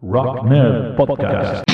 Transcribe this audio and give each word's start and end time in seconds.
Rock 0.00 0.44
Nerd 0.44 0.94
Podcast. 0.94 1.64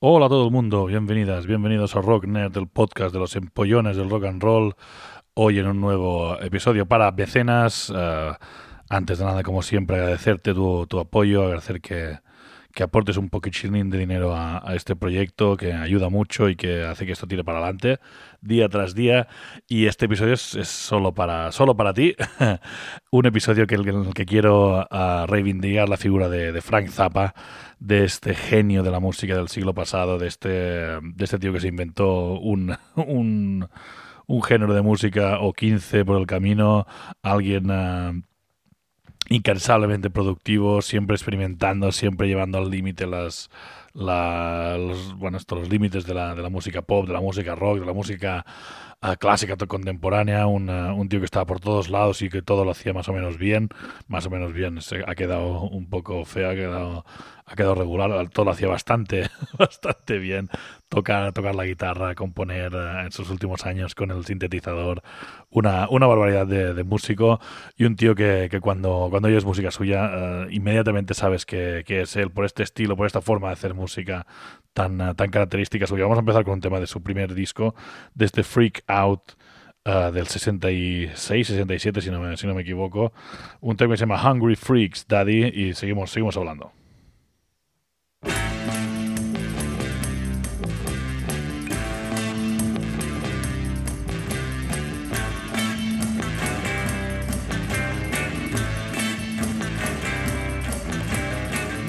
Hola 0.00 0.26
a 0.26 0.28
todo 0.28 0.44
el 0.44 0.50
mundo, 0.50 0.84
bienvenidas, 0.84 1.46
bienvenidos 1.46 1.96
a 1.96 2.02
Rock 2.02 2.26
Nerd, 2.26 2.54
el 2.58 2.68
podcast 2.68 3.14
de 3.14 3.20
los 3.20 3.34
empollones 3.34 3.96
del 3.96 4.10
rock 4.10 4.24
and 4.24 4.42
roll. 4.42 4.74
Hoy 5.32 5.60
en 5.60 5.66
un 5.66 5.80
nuevo 5.80 6.38
episodio 6.40 6.84
para 6.84 7.10
Becenas. 7.10 7.90
Eh, 7.96 8.32
antes 8.90 9.18
de 9.18 9.24
nada, 9.24 9.42
como 9.42 9.62
siempre, 9.62 9.96
agradecerte 9.96 10.52
tu 10.52 11.00
apoyo, 11.00 11.44
agradecer 11.44 11.80
que, 11.80 12.18
que 12.74 12.82
aportes 12.82 13.16
un 13.16 13.30
poquitín 13.30 13.88
de 13.88 13.98
dinero 13.98 14.34
a, 14.36 14.74
este 14.74 14.96
proyecto 14.96 15.56
que 15.56 15.72
ayuda 15.72 16.08
mucho 16.08 16.48
y 16.48 16.56
que 16.56 16.82
hace 16.82 17.06
que 17.06 17.12
esto 17.12 17.26
tire 17.26 17.44
para 17.44 17.58
adelante 17.58 18.00
día 18.40 18.68
tras 18.68 18.94
día. 18.94 19.28
Y 19.68 19.86
este 19.86 20.06
episodio 20.06 20.34
es, 20.34 20.68
solo, 20.68 21.14
para, 21.14 21.52
solo 21.52 21.76
para 21.76 21.94
ti. 21.94 22.16
un 23.10 23.26
episodio 23.26 23.66
que, 23.66 23.76
en 23.76 23.88
el 23.88 24.14
que 24.14 24.26
quiero 24.26 24.86
uh, 24.90 25.26
reivindicar 25.26 25.88
la 25.88 25.96
figura 25.96 26.28
de, 26.28 26.60
Frank 26.60 26.88
Zappa, 26.88 27.34
de 27.78 28.04
este 28.04 28.34
genio 28.34 28.82
de 28.82 28.90
la 28.90 29.00
música 29.00 29.36
del 29.36 29.48
siglo 29.48 29.72
pasado, 29.72 30.18
de 30.18 30.26
este, 30.26 30.48
de 30.48 31.24
este 31.24 31.38
tío 31.38 31.52
que 31.52 31.60
se 31.60 31.68
inventó 31.68 32.38
un, 32.40 32.76
un, 32.96 33.68
género 34.42 34.74
de 34.74 34.82
música 34.82 35.38
o 35.40 35.52
15 35.52 36.04
por 36.04 36.20
el 36.20 36.26
camino, 36.26 36.86
alguien... 37.22 37.70
Uh, 37.70 38.33
incansablemente 39.28 40.10
productivo, 40.10 40.82
siempre 40.82 41.16
experimentando, 41.16 41.92
siempre 41.92 42.28
llevando 42.28 42.58
al 42.58 42.70
límite 42.70 43.06
las, 43.06 43.50
la, 43.92 44.76
los, 44.78 45.16
bueno, 45.16 45.38
estos 45.38 45.58
los 45.60 45.68
límites 45.68 46.04
de 46.06 46.14
la, 46.14 46.34
de 46.34 46.42
la 46.42 46.50
música 46.50 46.82
pop, 46.82 47.06
de 47.06 47.12
la 47.12 47.20
música 47.20 47.54
rock, 47.54 47.80
de 47.80 47.86
la 47.86 47.92
música 47.92 48.44
clásica 49.18 49.56
contemporánea, 49.56 50.46
un, 50.46 50.68
uh, 50.68 50.94
un, 50.94 51.08
tío 51.08 51.20
que 51.20 51.26
estaba 51.26 51.44
por 51.46 51.60
todos 51.60 51.90
lados 51.90 52.22
y 52.22 52.30
que 52.30 52.42
todo 52.42 52.64
lo 52.64 52.70
hacía 52.70 52.92
más 52.92 53.08
o 53.08 53.12
menos 53.12 53.38
bien, 53.38 53.68
más 54.08 54.26
o 54.26 54.30
menos 54.30 54.52
bien, 54.52 54.80
se 54.80 55.02
ha 55.06 55.14
quedado 55.14 55.62
un 55.62 55.88
poco 55.88 56.24
feo, 56.24 56.50
ha 56.50 56.54
quedado, 56.54 57.04
ha 57.44 57.54
quedado 57.54 57.74
regular, 57.74 58.28
todo 58.30 58.46
lo 58.46 58.50
hacía 58.52 58.68
bastante, 58.68 59.28
bastante 59.58 60.18
bien, 60.18 60.48
tocar, 60.88 61.32
tocar 61.32 61.54
la 61.54 61.64
guitarra, 61.64 62.14
componer 62.14 62.74
uh, 62.74 63.00
en 63.00 63.12
sus 63.12 63.30
últimos 63.30 63.66
años 63.66 63.94
con 63.94 64.10
el 64.10 64.24
sintetizador, 64.24 65.02
una, 65.50 65.88
una 65.90 66.06
barbaridad 66.06 66.46
de, 66.46 66.84
músico 66.84 67.40
y 67.76 67.84
un 67.84 67.96
tío 67.96 68.14
que, 68.14 68.48
que 68.50 68.60
cuando, 68.60 69.08
cuando 69.10 69.28
oyes 69.28 69.44
música 69.44 69.70
suya, 69.70 70.46
inmediatamente 70.50 71.14
sabes 71.14 71.46
que, 71.46 71.82
que 71.86 72.02
es 72.02 72.16
él 72.16 72.30
por 72.30 72.44
este 72.44 72.62
estilo, 72.62 72.96
por 72.96 73.06
esta 73.06 73.20
forma 73.20 73.48
de 73.48 73.54
hacer 73.54 73.74
música 73.74 74.26
tan, 74.74 75.00
uh, 75.00 75.14
tan 75.14 75.30
característica 75.30 75.86
suya. 75.86 76.02
Vamos 76.04 76.18
a 76.18 76.20
empezar 76.20 76.44
con 76.44 76.54
un 76.54 76.60
tema 76.60 76.80
de 76.80 76.86
su 76.86 77.02
primer 77.02 77.34
disco, 77.34 77.74
desde 78.14 78.42
Freak 78.42 78.84
Out. 78.86 79.32
Uh, 79.86 80.10
del 80.10 80.26
66, 80.26 81.46
67, 81.46 82.00
si 82.00 82.10
no, 82.10 82.18
me, 82.18 82.38
si 82.38 82.46
no 82.46 82.54
me 82.54 82.62
equivoco. 82.62 83.12
Un 83.60 83.76
tema 83.76 83.92
que 83.92 83.98
se 83.98 84.06
llama 84.06 84.32
Hungry 84.32 84.56
Freaks, 84.56 85.06
Daddy, 85.06 85.44
y 85.44 85.74
seguimos, 85.74 86.10
seguimos 86.10 86.38
hablando. 86.38 86.72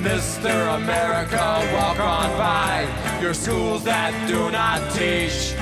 Mr. 0.06 0.76
America, 0.76 1.68
walk 1.74 2.00
on 2.00 2.30
by 2.38 2.88
your 3.20 3.34
schools 3.34 3.84
that 3.86 4.14
do 4.28 4.52
not 4.52 4.80
teach. 4.94 5.56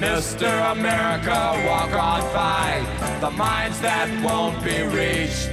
Mr. 0.00 0.72
America, 0.72 1.54
walk 1.64 1.92
on 1.92 2.20
by 2.34 2.84
the 3.20 3.30
minds 3.30 3.80
that 3.80 4.08
won't 4.24 4.58
be 4.64 4.82
reached. 4.82 5.50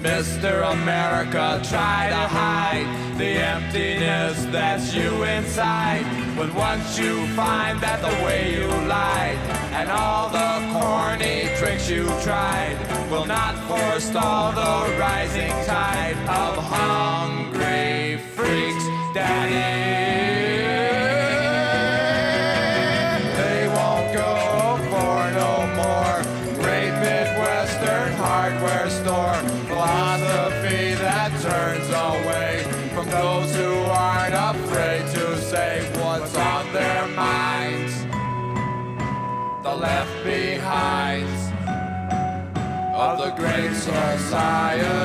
Mr. 0.00 0.72
America, 0.72 1.60
try 1.68 2.08
to 2.08 2.16
hide 2.16 3.18
the 3.18 3.26
emptiness 3.26 4.42
that's 4.46 4.94
you 4.94 5.24
inside. 5.24 6.06
But 6.34 6.54
once 6.54 6.98
you 6.98 7.26
find 7.36 7.78
that 7.82 8.00
the 8.00 8.24
way 8.24 8.54
you 8.58 8.68
lied 8.88 9.57
and 9.72 9.90
all 9.90 10.28
the 10.28 10.78
corny 10.78 11.48
tricks 11.56 11.88
you 11.88 12.06
tried 12.22 12.76
will 13.10 13.26
not 13.26 13.54
forestall 13.68 14.52
the 14.52 14.98
rising 14.98 15.50
tide 15.66 16.16
of 16.28 16.56
hungry 16.56 18.18
freaks, 18.34 18.84
daddy. 19.14 20.27
Left 39.78 40.24
behinds 40.24 41.52
of 42.94 43.18
the 43.18 43.30
great 43.36 43.72
society. 43.74 44.98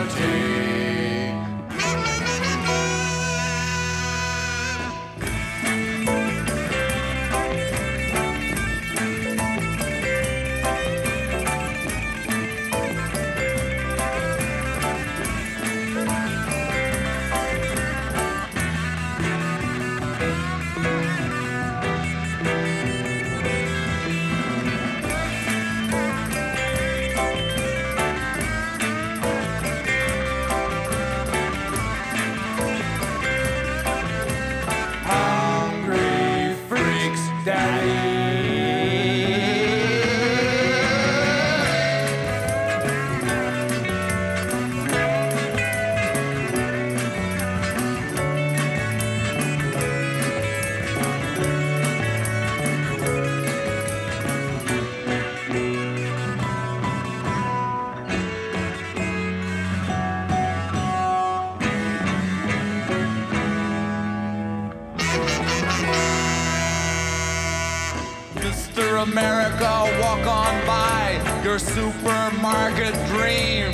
America, 69.03 69.99
walk 69.99 70.25
on 70.25 70.65
by 70.65 71.41
your 71.43 71.59
supermarket 71.59 72.93
dream. 73.11 73.73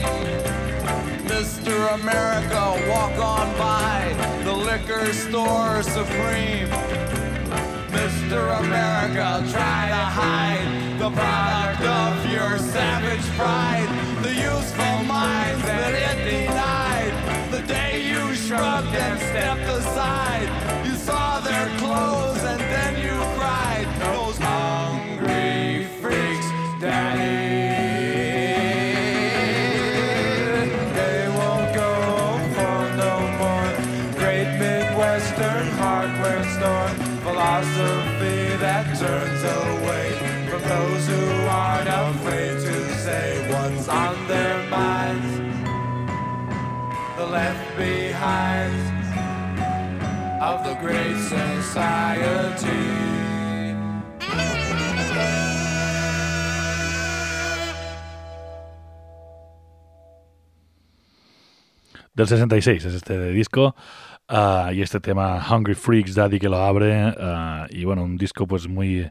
Mr. 1.30 1.94
America, 2.02 2.64
walk 2.90 3.16
on 3.20 3.48
by 3.56 4.12
the 4.44 4.52
liquor 4.52 5.14
store 5.14 5.84
supreme. 5.84 6.68
Mr. 7.94 8.40
America, 8.58 9.46
try 9.52 9.90
to 9.90 10.04
hide 10.18 10.98
the 10.98 11.12
product 11.12 11.82
of 11.84 12.32
your 12.32 12.58
savage 12.58 13.26
pride, 13.38 13.88
the 14.24 14.34
useful 14.34 15.04
minds 15.04 15.62
that 15.62 15.94
it 15.94 16.18
denied. 16.26 17.14
The 17.52 17.62
day 17.68 18.02
you 18.02 18.34
shrugged 18.34 18.96
and 18.96 19.20
stepped 19.20 19.70
aside, 19.78 20.50
you 20.88 20.96
saw 20.96 21.40
their 21.42 21.68
clothes 21.78 22.44
and 22.44 22.60
then 22.62 22.96
you 22.98 23.14
cried. 23.38 23.79
Daddy. 26.80 27.76
They 30.94 31.28
won't 31.28 31.76
go 31.76 31.92
no 32.96 33.16
more 33.42 33.70
great 34.16 34.50
hardware 35.78 36.44
store 36.56 36.90
philosophy 37.24 38.56
that 38.58 38.86
turns 38.98 39.44
away 39.44 40.08
from 40.50 40.62
those 40.62 41.08
who 41.08 41.24
aren't 41.48 41.90
afraid 41.90 42.56
to 42.68 42.94
say 42.96 43.28
what's 43.52 43.88
on 43.90 44.28
their 44.28 44.64
minds. 44.70 45.32
The 47.18 47.26
left 47.26 47.78
behind 47.78 48.74
of 50.42 50.64
the 50.64 50.76
Great 50.76 51.18
Society. 51.18 53.09
Del 62.20 62.28
66 62.28 62.84
es 62.84 62.94
este 62.96 63.32
disco. 63.32 63.78
ah, 64.28 64.72
y 64.74 64.82
este 64.82 65.00
tema 65.00 65.42
Hungry 65.50 65.74
Freaks, 65.74 66.16
Daddy 66.16 66.38
que 66.38 66.50
lo 66.50 66.58
abre. 66.58 67.14
ah, 67.18 67.66
y 67.70 67.86
bueno, 67.86 68.04
un 68.04 68.18
disco 68.18 68.46
pues 68.46 68.68
muy 68.68 69.10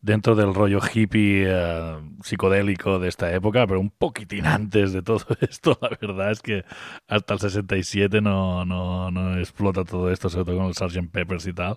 dentro 0.00 0.34
del 0.34 0.54
rollo 0.54 0.78
hippie 0.80 1.44
eh, 1.46 1.96
psicodélico 2.22 2.98
de 2.98 3.08
esta 3.08 3.30
época, 3.30 3.66
pero 3.66 3.78
un 3.78 3.90
poquitín 3.90 4.46
antes 4.46 4.94
de 4.94 5.02
todo 5.02 5.26
esto. 5.42 5.78
La 5.82 5.90
verdad 6.00 6.30
es 6.30 6.40
que 6.40 6.64
hasta 7.06 7.34
el 7.34 7.40
67 7.40 8.22
no, 8.22 8.64
no, 8.64 9.10
no 9.10 9.38
explota 9.38 9.84
todo 9.84 10.10
esto, 10.10 10.30
sobre 10.30 10.46
todo 10.46 10.56
con 10.56 10.66
el 10.68 10.74
Sgt. 10.74 11.10
Peppers 11.12 11.46
y 11.46 11.52
tal. 11.52 11.76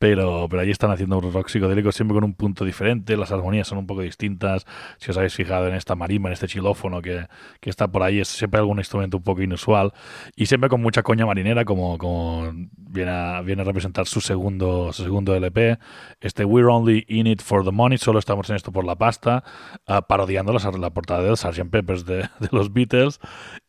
Pero, 0.00 0.46
pero 0.48 0.62
ahí 0.62 0.70
están 0.70 0.90
haciendo 0.90 1.18
un 1.18 1.30
rock 1.30 1.48
psicodélico 1.48 1.92
siempre 1.92 2.14
con 2.14 2.24
un 2.24 2.32
punto 2.32 2.64
diferente, 2.64 3.18
las 3.18 3.32
armonías 3.32 3.68
son 3.68 3.76
un 3.76 3.86
poco 3.86 4.00
distintas. 4.00 4.64
Si 4.96 5.10
os 5.10 5.18
habéis 5.18 5.34
fijado 5.34 5.68
en 5.68 5.74
esta 5.74 5.94
marimba, 5.94 6.30
en 6.30 6.32
este 6.32 6.48
xilófono 6.48 7.02
que, 7.02 7.26
que 7.60 7.68
está 7.68 7.86
por 7.86 8.02
ahí, 8.02 8.18
es 8.18 8.28
siempre 8.28 8.60
algún 8.60 8.78
instrumento 8.78 9.18
un 9.18 9.22
poco 9.22 9.42
inusual 9.42 9.92
y 10.36 10.46
siempre 10.46 10.70
con 10.70 10.80
mucha 10.80 11.02
coña 11.02 11.26
marinera, 11.26 11.66
como, 11.66 11.98
como 11.98 12.50
viene, 12.78 13.10
a, 13.10 13.42
viene 13.42 13.60
a 13.60 13.64
representar 13.66 14.06
su 14.06 14.22
segundo, 14.22 14.90
su 14.94 15.02
segundo 15.02 15.36
LP. 15.36 15.78
Este 16.22 16.46
We're 16.46 16.70
Only 16.70 17.04
In 17.08 17.26
It 17.26 17.42
For 17.42 17.62
The 17.62 17.70
Money, 17.70 17.98
solo 17.98 18.20
estamos 18.20 18.48
en 18.48 18.56
esto 18.56 18.72
por 18.72 18.86
la 18.86 18.96
pasta, 18.96 19.44
ah, 19.86 20.00
parodiando 20.00 20.54
la, 20.54 20.70
la 20.78 20.90
portada 20.94 21.22
del 21.22 21.36
Sgt. 21.36 21.68
Peppers 21.70 22.06
de, 22.06 22.22
de 22.40 22.48
los 22.52 22.72
Beatles. 22.72 23.20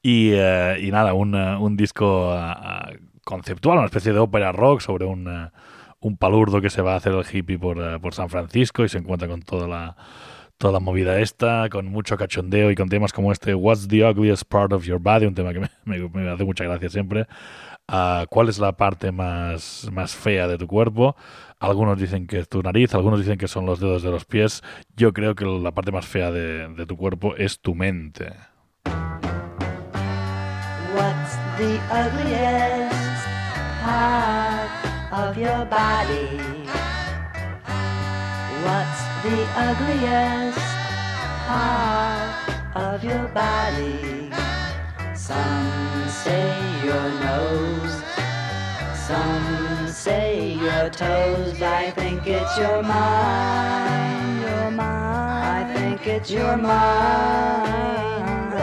Y, 0.02 0.32
eh, 0.32 0.78
y 0.82 0.92
nada, 0.92 1.14
un, 1.14 1.36
eh, 1.36 1.58
un 1.58 1.76
disco 1.76 2.32
ah, 2.32 2.54
ah, 2.54 2.92
conceptual, 3.26 3.80
una 3.80 3.88
especie 3.88 4.14
de 4.14 4.20
ópera 4.20 4.54
rock 4.54 4.80
sobre 4.80 5.04
un, 5.04 5.28
eh, 5.28 5.50
un 6.02 6.18
palurdo 6.18 6.62
que 6.62 6.70
se 6.70 6.82
va 6.82 6.94
a 6.94 6.98
hacer 6.98 7.14
el 7.14 7.26
hippie 7.26 7.58
por, 7.58 7.78
eh, 7.80 8.00
por 8.00 8.14
San 8.14 8.30
Francisco 8.30 8.84
y 8.84 8.90
se 8.90 8.98
encuentra 8.98 9.28
con 9.28 9.42
toda 9.42 9.68
la, 9.68 9.96
toda 10.58 10.80
movida 10.80 11.20
esta, 11.20 11.70
con 11.70 11.86
mucho 11.88 12.18
cachondeo 12.18 12.72
y 12.72 12.76
con 12.76 12.90
temas 12.90 13.14
como 13.14 13.32
este 13.32 13.56
What's 13.56 13.88
the 13.88 14.04
ugliest 14.04 14.44
part 14.44 14.74
of 14.74 14.84
your 14.84 15.00
body, 15.00 15.26
un 15.26 15.36
tema 15.36 15.54
que 15.54 15.60
me 15.86 16.30
hace 16.30 16.44
mucha 16.44 16.64
gracia 16.66 16.90
siempre. 16.90 17.28
Ah, 17.88 18.26
¿Cuál 18.30 18.48
es 18.48 18.58
la 18.58 18.72
parte 18.78 19.12
más, 19.12 19.90
más 19.92 20.16
fea 20.16 20.48
de 20.48 20.58
tu 20.58 20.66
cuerpo? 20.66 21.16
Algunos 21.60 22.00
dicen 22.00 22.26
que 22.26 22.40
es 22.40 22.48
tu 22.48 22.62
nariz, 22.62 22.94
algunos 22.96 23.20
dicen 23.20 23.38
que 23.38 23.48
son 23.48 23.66
los 23.66 23.80
dedos 23.80 24.02
de 24.02 24.12
los 24.12 24.26
pies. 24.26 24.64
Yo 24.96 25.14
creo 25.14 25.36
que 25.36 25.46
la 25.46 25.72
parte 25.72 25.92
más 25.92 26.06
fea 26.06 26.32
de, 26.32 26.70
de 26.70 26.86
tu 26.86 26.96
cuerpo 26.96 27.36
es 27.36 27.60
tu 27.60 27.76
mente. 27.76 28.32
What's 30.96 31.36
the 31.58 31.80
ugliest 31.92 33.26
part 33.84 34.41
of 35.32 35.38
your 35.38 35.66
body? 35.66 36.28
What's 38.66 39.02
the 39.24 39.38
ugliest 39.56 40.60
part 41.48 42.76
of 42.76 43.04
your 43.04 43.28
body? 43.30 44.30
Some 45.16 45.72
say 46.10 46.52
your 46.84 47.08
nose, 47.28 47.96
some 49.08 49.88
say 49.88 50.54
your 50.66 50.90
toes. 50.90 51.62
I 51.62 51.92
think 51.92 52.28
it's 52.28 52.58
your 52.58 52.84
mind, 52.84 54.42
your 54.42 54.72
mind. 54.72 55.68
I 55.68 55.74
think 55.74 56.08
it's 56.08 56.30
your 56.30 56.58
mind. 56.58 58.54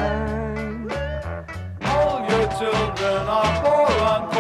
All 1.93 2.20
your 2.29 2.47
children 2.59 3.26
are 3.26 3.47
unfortunate 3.56 4.38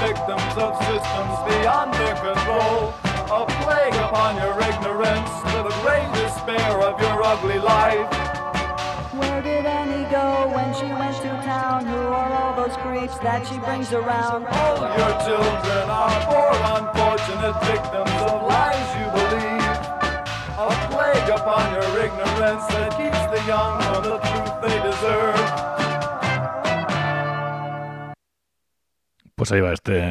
victims 0.00 0.54
of 0.56 0.72
systems 0.88 1.34
beyond 1.44 1.92
their 1.94 2.16
control. 2.16 2.94
A 3.30 3.44
plague 3.62 3.94
upon 4.08 4.36
your 4.40 4.56
ignorance, 4.58 5.30
to 5.52 5.58
the 5.62 5.74
great 5.84 6.08
despair 6.18 6.80
of 6.80 6.98
your 7.00 7.22
ugly 7.22 7.60
life. 7.60 8.08
Where 9.14 9.42
did 9.42 9.66
Annie 9.66 10.08
go 10.10 10.50
when 10.56 10.72
she 10.74 10.86
went 10.86 11.16
to 11.22 11.30
town? 11.44 11.84
Who 11.86 11.96
are 11.96 12.32
all 12.32 12.56
those 12.56 12.76
creeps 12.78 13.18
that 13.18 13.46
she 13.46 13.58
brings 13.58 13.92
around? 13.92 14.46
All 14.48 14.80
your 14.98 15.14
children 15.22 15.84
are 15.88 16.16
poor, 16.26 16.50
unfortunate 16.80 17.56
victims 17.68 18.16
of 18.24 18.48
lies 18.48 18.88
you 18.98 19.06
believe. 19.14 19.68
A 20.58 20.68
plague 20.90 21.30
upon 21.38 21.64
your 21.76 21.90
ignorance 22.04 22.66
that 22.72 22.90
keeps 22.96 23.22
the 23.32 23.40
young 23.46 23.80
from 23.88 24.02
the 24.04 24.18
truth 24.18 24.54
they 24.64 24.76
deserve. 24.82 25.39
Pues 29.40 29.52
ahí 29.52 29.60
va 29.62 29.72
este, 29.72 30.04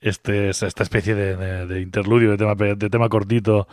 este 0.00 0.50
esta 0.50 0.82
especie 0.82 1.14
de, 1.14 1.36
de- 1.36 1.66
de 1.68 1.80
interludio 1.80 2.30
de 2.32 2.38
tema, 2.38 2.56
de 2.56 2.90
tema 2.90 3.08
cortito 3.08 3.68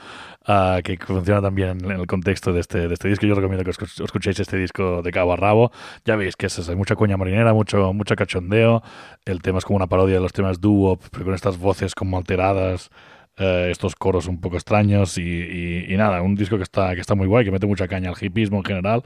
ah, 0.45 0.79
que 0.83 0.95
funciona 0.97 1.41
también 1.41 1.83
en 1.83 1.89
el 1.91 2.05
contexto 2.05 2.53
de 2.53 2.59
este, 2.59 2.87
de 2.87 2.93
este 2.93 3.07
disco. 3.07 3.25
Yo 3.25 3.33
recomiendo 3.33 3.63
que 3.63 3.71
os 3.71 3.81
os 3.81 3.99
escuchéis 3.99 4.39
este 4.39 4.57
disco 4.57 5.01
de 5.01 5.11
cabo 5.11 5.33
a 5.33 5.37
rabo. 5.37 5.71
Ya 6.05 6.15
veis 6.15 6.35
que 6.35 6.45
es 6.45 6.69
mucha 6.75 6.95
coña 6.95 7.17
marinera, 7.17 7.51
mucho, 7.53 7.93
mucho 7.93 8.15
cachondeo. 8.15 8.83
El 9.25 9.41
tema 9.41 9.57
es 9.57 9.65
como 9.65 9.77
una 9.77 9.87
parodia 9.87 10.15
de 10.17 10.21
los 10.21 10.33
temas 10.33 10.61
doo 10.61 10.99
pero 11.11 11.25
con 11.25 11.33
estas 11.33 11.57
voces 11.57 11.95
como 11.95 12.17
alteradas. 12.17 12.91
Eh, 13.37 13.69
estos 13.71 13.95
coros 13.95 14.27
un 14.27 14.39
poco 14.41 14.55
extraños 14.57 15.17
y, 15.17 15.21
y- 15.23 15.93
y 15.93 15.97
nada, 15.97 16.21
un 16.21 16.35
disco 16.35 16.57
que 16.57 16.63
está, 16.63 16.95
que 16.95 17.01
está 17.01 17.15
muy 17.15 17.27
guay, 17.27 17.45
que 17.45 17.51
mete 17.51 17.67
mucha 17.67 17.87
caña 17.87 18.09
al 18.09 18.15
hipismo 18.19 18.57
en 18.57 18.63
general. 18.65 19.03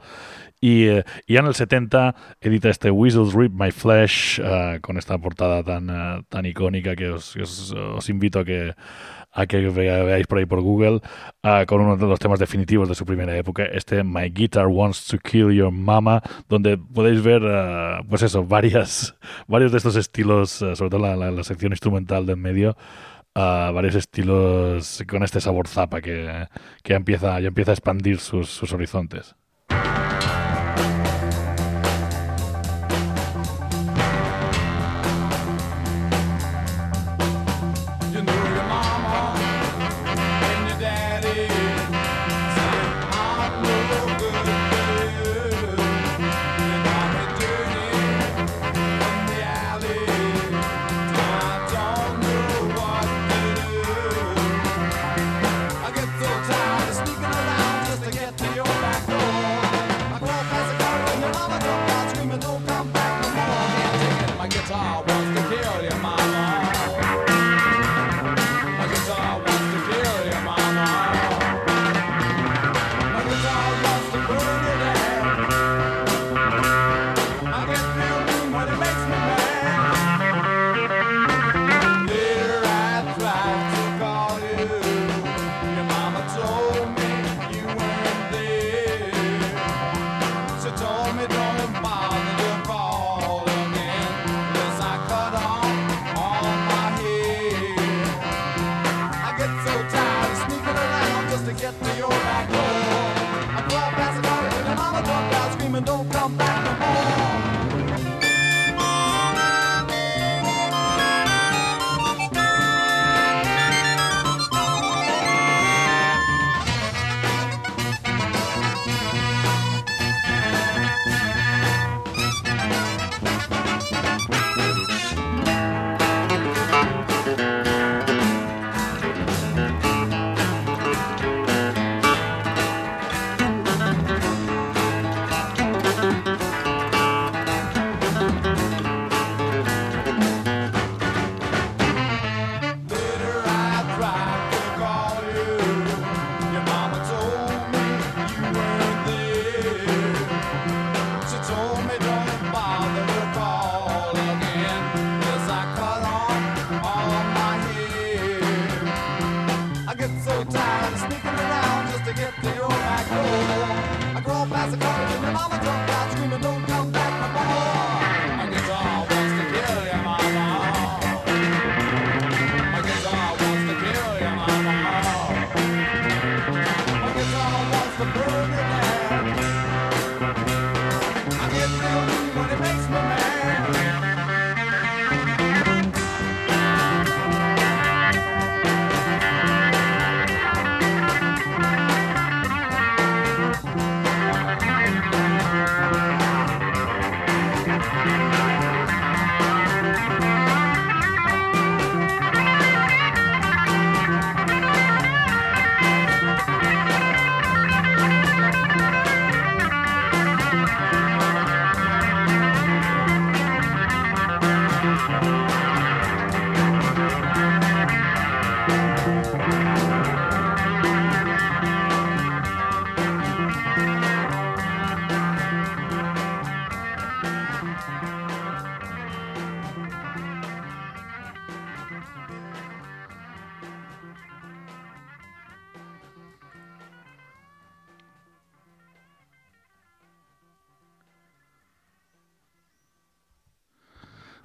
Y, 0.60 0.84
eh, 0.86 1.04
y 1.26 1.34
ya 1.34 1.40
en 1.40 1.46
el 1.46 1.54
70 1.54 2.14
edita 2.40 2.68
este 2.70 2.90
Weasels 2.90 3.34
Rip 3.34 3.52
My 3.52 3.72
Flesh 3.72 4.40
eh, 4.42 4.78
con 4.80 4.96
esta 4.96 5.18
portada 5.18 5.62
tan, 5.64 5.90
eh, 5.90 6.22
tan 6.28 6.46
icónica 6.46 6.94
que 6.94 7.08
os, 7.10 7.34
os- 7.36 7.72
os 7.72 8.08
invito 8.08 8.38
a 8.40 8.44
que, 8.44 8.72
a 9.32 9.46
que 9.46 9.58
veáis 9.68 10.26
por 10.26 10.38
ahí 10.38 10.46
por 10.46 10.60
Google 10.60 11.00
eh, 11.42 11.64
con 11.66 11.80
uno 11.80 11.96
de 11.96 12.06
los 12.06 12.18
temas 12.20 12.38
definitivos 12.38 12.88
de 12.88 12.94
su 12.94 13.04
primera 13.04 13.36
época, 13.36 13.64
este 13.64 14.04
My 14.04 14.30
Guitar 14.30 14.66
Wants 14.68 15.06
to 15.08 15.18
Kill 15.18 15.50
Your 15.52 15.72
Mama, 15.72 16.22
donde 16.48 16.78
podéis 16.78 17.22
ver, 17.22 17.42
eh, 17.44 17.96
pues 18.08 18.22
eso, 18.22 18.44
varias, 18.44 19.16
varios 19.48 19.72
de 19.72 19.78
estos 19.78 19.96
estilos, 19.96 20.62
eh, 20.62 20.76
sobre 20.76 20.90
todo 20.90 21.00
la, 21.00 21.16
la- 21.16 21.30
la 21.32 21.42
sección 21.44 21.72
instrumental 21.72 22.24
del 22.24 22.36
medio, 22.36 22.76
eh, 23.34 23.70
varios 23.74 23.94
estilos 23.94 25.02
con 25.08 25.22
este 25.22 25.40
sabor 25.40 25.68
zapa 25.68 26.00
que, 26.00 26.48
que 26.82 26.94
empieza, 26.94 27.40
ya 27.40 27.48
empieza 27.48 27.72
a 27.72 27.74
expandir 27.74 28.18
sus, 28.18 28.48
sus 28.50 28.72
horizontes. 28.72 29.34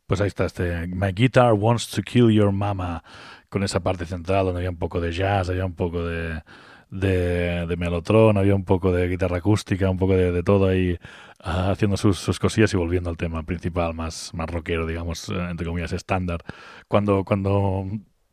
Pues 0.07 0.21
ahí 0.21 0.27
está, 0.27 0.45
este 0.45 0.87
My 0.87 1.11
Guitar 1.11 1.51
Wants 1.53 1.89
to 1.91 2.01
Kill 2.01 2.29
Your 2.31 2.53
Mama, 2.53 3.03
con 3.49 3.63
esa 3.63 3.81
parte 3.81 4.05
central 4.05 4.45
donde 4.45 4.59
había 4.61 4.69
un 4.69 4.77
poco 4.77 5.01
de 5.01 5.11
jazz, 5.11 5.49
había 5.49 5.65
un 5.65 5.75
poco 5.75 6.05
de, 6.05 6.41
de, 6.89 7.67
de 7.67 7.75
melotron, 7.75 8.37
había 8.37 8.55
un 8.55 8.63
poco 8.63 8.93
de 8.93 9.09
guitarra 9.09 9.37
acústica, 9.39 9.89
un 9.89 9.97
poco 9.97 10.13
de, 10.13 10.31
de 10.31 10.43
todo 10.43 10.69
ahí 10.69 10.97
ah, 11.41 11.71
haciendo 11.71 11.97
sus, 11.97 12.19
sus 12.19 12.39
cosillas 12.39 12.73
y 12.73 12.77
volviendo 12.77 13.09
al 13.09 13.17
tema 13.17 13.43
principal, 13.43 13.93
más, 13.93 14.33
más 14.33 14.49
rockero, 14.49 14.87
digamos, 14.87 15.27
eh, 15.27 15.33
entre 15.49 15.67
comillas, 15.67 15.91
estándar. 15.91 16.39
Cuando, 16.87 17.25
cuando 17.25 17.85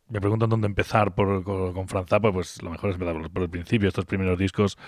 me 0.08 0.20
preguntan 0.20 0.50
dónde 0.50 0.68
empezar 0.68 1.12
por, 1.12 1.42
con, 1.42 1.72
con 1.72 1.88
Franz 1.88 2.08
Zappa, 2.08 2.32
pues 2.32 2.62
lo 2.62 2.70
mejor 2.70 2.90
es 2.90 2.94
empezar 3.00 3.30
por, 3.32 3.42
el 3.42 3.50
principio. 3.50 3.88
Estos 3.88 4.04
primeros 4.06 4.38
discos 4.38 4.78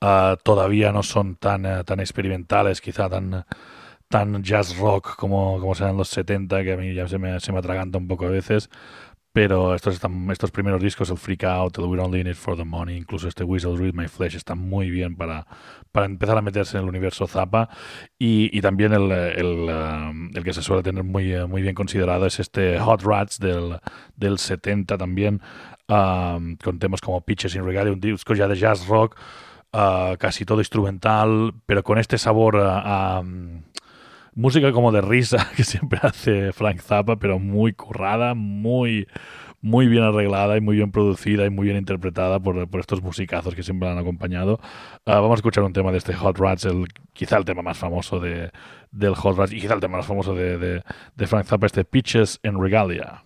ah, 0.00 0.36
todavía 0.44 0.92
no 0.92 1.02
son 1.02 1.34
tan, 1.34 1.66
eh, 1.66 1.82
tan 1.84 1.98
experimentales, 1.98 2.80
quizá 2.80 3.08
tan 3.08 3.44
tan 4.10 4.42
jazz 4.42 4.76
rock 4.76 5.14
como, 5.16 5.60
como 5.60 5.74
serán 5.74 5.96
los 5.96 6.08
70, 6.08 6.64
que 6.64 6.72
a 6.72 6.76
mí 6.76 6.92
ya 6.94 7.06
se 7.06 7.16
me, 7.18 7.38
se 7.38 7.52
me 7.52 7.60
atraganta 7.60 7.96
un 7.96 8.08
poco 8.08 8.26
a 8.26 8.30
veces. 8.30 8.68
Pero 9.32 9.76
estos, 9.76 9.94
están, 9.94 10.28
estos 10.32 10.50
primeros 10.50 10.82
discos, 10.82 11.08
el 11.10 11.16
Freak 11.16 11.44
Out, 11.44 11.78
el 11.78 11.84
We're 11.84 12.02
Only 12.02 12.20
In 12.20 12.26
It 12.26 12.34
For 12.34 12.56
The 12.56 12.64
Money, 12.64 12.96
incluso 12.96 13.28
este 13.28 13.44
Whistle 13.44 13.76
Read 13.76 13.94
My 13.94 14.08
Flesh, 14.08 14.34
están 14.34 14.58
muy 14.58 14.90
bien 14.90 15.14
para, 15.14 15.46
para 15.92 16.06
empezar 16.06 16.36
a 16.36 16.42
meterse 16.42 16.76
en 16.76 16.82
el 16.82 16.88
universo 16.88 17.28
Zappa. 17.28 17.68
Y, 18.18 18.50
y 18.52 18.60
también 18.60 18.92
el, 18.92 19.12
el, 19.12 19.70
um, 19.70 20.30
el 20.34 20.42
que 20.42 20.52
se 20.52 20.62
suele 20.62 20.82
tener 20.82 21.04
muy, 21.04 21.32
eh, 21.32 21.46
muy 21.46 21.62
bien 21.62 21.76
considerado 21.76 22.26
es 22.26 22.40
este 22.40 22.80
Hot 22.80 23.02
Rats 23.02 23.38
del, 23.38 23.78
del 24.16 24.38
70 24.38 24.98
también, 24.98 25.40
um, 25.88 26.56
con 26.56 26.80
temas 26.80 27.00
como 27.00 27.20
Pitches 27.20 27.54
in 27.54 27.64
Regalia, 27.64 27.92
un 27.92 28.00
disco 28.00 28.34
ya 28.34 28.48
de 28.48 28.56
jazz 28.56 28.88
rock, 28.88 29.16
uh, 29.72 30.16
casi 30.18 30.44
todo 30.44 30.58
instrumental, 30.60 31.54
pero 31.64 31.84
con 31.84 31.98
este 31.98 32.18
sabor 32.18 32.56
a... 32.56 33.18
a 33.18 33.22
música 34.34 34.72
como 34.72 34.92
de 34.92 35.00
risa 35.00 35.48
que 35.56 35.64
siempre 35.64 36.00
hace 36.02 36.52
Frank 36.52 36.80
Zappa, 36.80 37.16
pero 37.16 37.38
muy 37.38 37.72
currada, 37.72 38.34
muy, 38.34 39.06
muy 39.60 39.86
bien 39.86 40.04
arreglada 40.04 40.56
y 40.56 40.60
muy 40.60 40.76
bien 40.76 40.90
producida 40.90 41.44
y 41.46 41.50
muy 41.50 41.66
bien 41.66 41.76
interpretada 41.76 42.40
por, 42.40 42.68
por 42.68 42.80
estos 42.80 43.02
musicazos 43.02 43.54
que 43.54 43.62
siempre 43.62 43.86
la 43.86 43.92
han 43.92 43.98
acompañado. 44.00 44.60
Ah, 45.06 45.20
vamos 45.20 45.32
a 45.32 45.34
escuchar 45.36 45.64
un 45.64 45.72
tema 45.72 45.92
de 45.92 45.98
este 45.98 46.14
Hot 46.14 46.38
Rats, 46.38 46.64
el, 46.64 46.86
quizá 47.12 47.36
el 47.36 47.44
tema 47.44 47.62
más 47.62 47.78
famoso 47.78 48.20
de, 48.20 48.50
del 48.90 49.14
Hot 49.14 49.36
Rats 49.36 49.52
y 49.52 49.60
quizá 49.60 49.74
el 49.74 49.80
tema 49.80 49.98
más 49.98 50.06
famoso 50.06 50.34
de, 50.34 50.58
de, 50.58 51.26
Frank 51.26 51.44
Zappa, 51.44 51.66
este 51.66 51.84
Pitches 51.84 52.40
en 52.42 52.60
Regalia. 52.60 53.22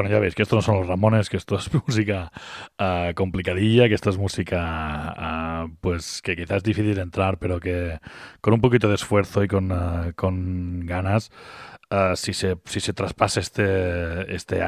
Bueno, 0.00 0.14
ya 0.14 0.18
veis 0.18 0.34
que 0.34 0.44
esto 0.44 0.56
no 0.56 0.62
son 0.62 0.76
los 0.76 0.86
Ramones, 0.86 1.28
que 1.28 1.36
esto 1.36 1.56
es 1.56 1.68
música 1.86 2.32
ah, 2.78 3.12
complicadilla, 3.14 3.86
que 3.86 3.92
esto 3.92 4.08
es 4.08 4.16
música 4.16 4.56
ah, 4.58 5.66
pues 5.82 6.22
que 6.22 6.36
quizás 6.36 6.56
es 6.56 6.62
difícil 6.62 6.98
entrar, 6.98 7.36
pero 7.38 7.60
que 7.60 7.98
con 8.40 8.54
un 8.54 8.62
poquito 8.62 8.88
de 8.88 8.94
esfuerzo 8.94 9.44
y 9.44 9.48
con, 9.48 9.70
ah, 9.72 10.12
con 10.16 10.86
ganas, 10.86 11.30
si, 12.14 12.32
se, 12.32 12.56
si 12.64 12.80
se 12.80 12.94
traspasa 12.94 13.40
este, 13.40 14.34
este 14.34 14.62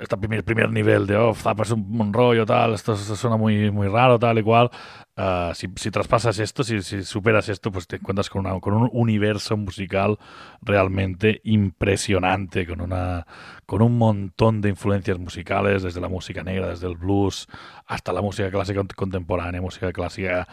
este 0.00 0.16
primer, 0.16 0.44
primer 0.44 0.70
nivel 0.70 1.06
de, 1.06 1.16
oh, 1.16 1.34
Zappa 1.34 1.62
es 1.64 1.70
un, 1.70 2.00
un 2.00 2.12
rollo, 2.12 2.44
tal, 2.46 2.74
esto, 2.74 2.94
esto 2.94 3.16
suena 3.16 3.36
muy, 3.36 3.70
muy 3.70 3.88
raro, 3.88 4.18
tal 4.18 4.38
y 4.38 4.42
cual. 4.42 4.70
Ah, 5.16 5.52
si, 5.54 5.68
si 5.76 5.90
traspasas 5.92 6.38
esto, 6.40 6.64
si, 6.64 6.82
si 6.82 7.04
superas 7.04 7.48
esto, 7.48 7.70
pues 7.70 7.86
te 7.86 7.96
encuentras 7.96 8.28
con, 8.28 8.44
una- 8.46 8.58
con 8.60 8.74
un 8.74 8.90
universo 8.92 9.56
musical 9.56 10.18
realmente 10.60 11.40
impresionante, 11.44 12.66
con, 12.66 12.80
una, 12.80 13.24
con 13.66 13.80
un 13.82 13.96
montón 13.96 14.60
de 14.60 14.70
influencias 14.70 15.18
musicales, 15.18 15.82
desde 15.84 16.00
la 16.00 16.08
música 16.08 16.42
negra, 16.42 16.68
desde 16.68 16.88
el 16.88 16.96
blues, 16.96 17.46
hasta 17.86 18.12
la 18.12 18.22
música 18.22 18.50
clásica 18.50 18.80
cont- 18.80 18.94
contemporánea, 18.94 19.60
música 19.60 19.92
clásica, 19.92 20.48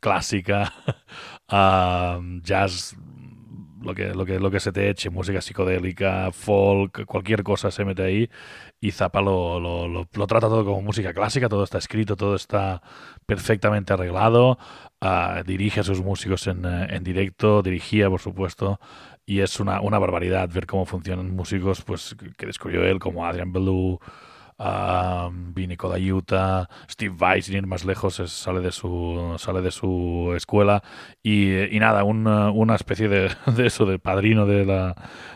clásica 0.00 0.72
ah, 1.48 2.20
jazz, 2.42 2.96
lo 3.82 3.94
que, 3.94 4.14
lo, 4.14 4.24
que, 4.26 4.38
lo 4.40 4.50
que 4.50 4.60
se 4.60 4.72
te 4.72 4.88
eche, 4.90 5.10
música 5.10 5.40
psicodélica, 5.40 6.30
folk, 6.32 7.04
cualquier 7.06 7.42
cosa 7.42 7.70
se 7.70 7.84
mete 7.84 8.02
ahí 8.02 8.30
y 8.80 8.90
Zappa 8.92 9.20
lo, 9.20 9.60
lo, 9.60 9.88
lo- 9.88 10.08
lo 10.12 10.26
trata 10.26 10.48
todo 10.48 10.64
como 10.64 10.82
música 10.82 11.12
clásica, 11.14 11.48
todo 11.48 11.64
está 11.64 11.78
escrito, 11.78 12.16
todo 12.16 12.34
está 12.36 12.82
perfectamente 13.26 13.92
arreglado, 13.92 14.58
ah, 15.00 15.42
dirige 15.46 15.80
a 15.80 15.84
sus 15.84 16.00
músicos 16.02 16.46
en, 16.46 16.64
eh, 16.64 16.86
en 16.90 17.04
directo, 17.04 17.62
dirigía 17.62 18.08
por 18.10 18.20
supuesto, 18.20 18.80
y 19.24 19.40
es 19.40 19.58
una, 19.60 19.80
una 19.80 19.98
barbaridad 19.98 20.48
ver 20.52 20.66
cómo 20.66 20.86
funcionan 20.86 21.34
músicos 21.34 21.82
pues, 21.82 22.14
que- 22.18 22.32
que 22.32 22.46
descubrió 22.46 22.84
él, 22.84 22.98
como 22.98 23.24
Adrian 23.26 23.52
Belew, 23.52 23.98
Vinny 24.58 25.76
Colaiuta, 25.76 26.68
Steve 26.88 27.14
Vai, 27.16 27.42
sin 27.42 27.56
ir 27.56 27.66
más 27.66 27.84
lejos, 27.84 28.14
sale, 28.14 28.60
de 28.60 28.72
su, 28.72 29.34
sale 29.38 29.60
de 29.60 29.70
su 29.70 30.32
escuela, 30.34 30.82
y, 31.22 31.78
nada, 31.78 32.04
una, 32.04 32.74
especie 32.74 33.08
de, 33.08 33.30
eso, 33.58 33.84
de 33.86 33.98
padrino 33.98 34.46
de 34.46 34.64
la, 34.64 34.94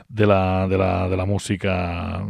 de 0.09 0.26
la, 0.26 0.68
de 0.68 0.78
la, 0.78 1.09
de 1.09 1.16
la 1.16 1.24
música 1.26 2.26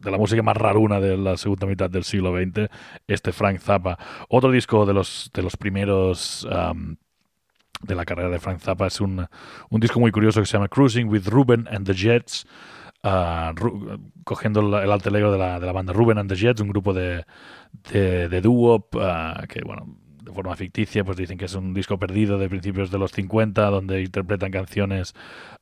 de 0.00 0.10
la 0.10 0.16
música 0.16 0.42
más 0.42 0.56
raruna 0.56 0.98
de 0.98 1.18
la 1.18 1.36
segunda 1.36 1.66
mitad 1.66 1.90
del 1.90 2.04
siglo 2.04 2.34
XX, 2.34 2.70
este 3.06 3.32
Frank 3.32 3.60
Zappa. 3.60 3.98
Otro 4.30 4.50
disco 4.50 4.86
de 4.86 4.94
los, 4.94 5.30
de 5.34 5.42
los 5.42 5.58
primeros 5.58 6.48
de 7.82 7.94
la 7.94 8.04
carrera 8.04 8.30
de 8.30 8.38
Frank 8.38 8.60
Zappa 8.60 8.86
es 8.86 9.00
un, 9.00 9.26
un 9.68 9.80
disco 9.80 10.00
muy 10.00 10.10
curioso 10.10 10.40
que 10.40 10.46
se 10.46 10.54
llama 10.54 10.68
Cruising 10.68 11.08
with 11.08 11.26
Ruben 11.26 11.68
and 11.70 11.86
the 11.86 11.94
Jets, 11.94 12.46
Ru- 13.02 14.12
cogiendo 14.24 14.60
el, 14.80 14.90
alter 14.90 15.14
ego 15.16 15.32
de 15.32 15.38
la, 15.38 15.58
de 15.60 15.66
la 15.66 15.72
banda 15.72 15.92
Ruben 15.92 16.18
and 16.18 16.28
the 16.30 16.36
Jets, 16.36 16.60
un 16.60 16.68
grupo 16.68 16.92
de, 16.92 17.24
de, 17.92 18.28
de 18.28 18.40
doo-wop 18.40 18.96
ah, 19.00 19.44
que, 19.48 19.60
bueno, 19.64 19.96
de 20.22 20.32
forma 20.32 20.54
ficticia, 20.54 21.02
pues 21.04 21.16
dicen 21.16 21.38
que 21.38 21.46
es 21.46 21.54
un 21.54 21.74
disco 21.74 21.98
perdido 21.98 22.38
de 22.38 22.48
principios 22.48 22.90
de 22.90 22.98
los 22.98 23.12
50, 23.12 23.68
donde 23.70 24.02
interpretan 24.02 24.50
canciones 24.50 25.14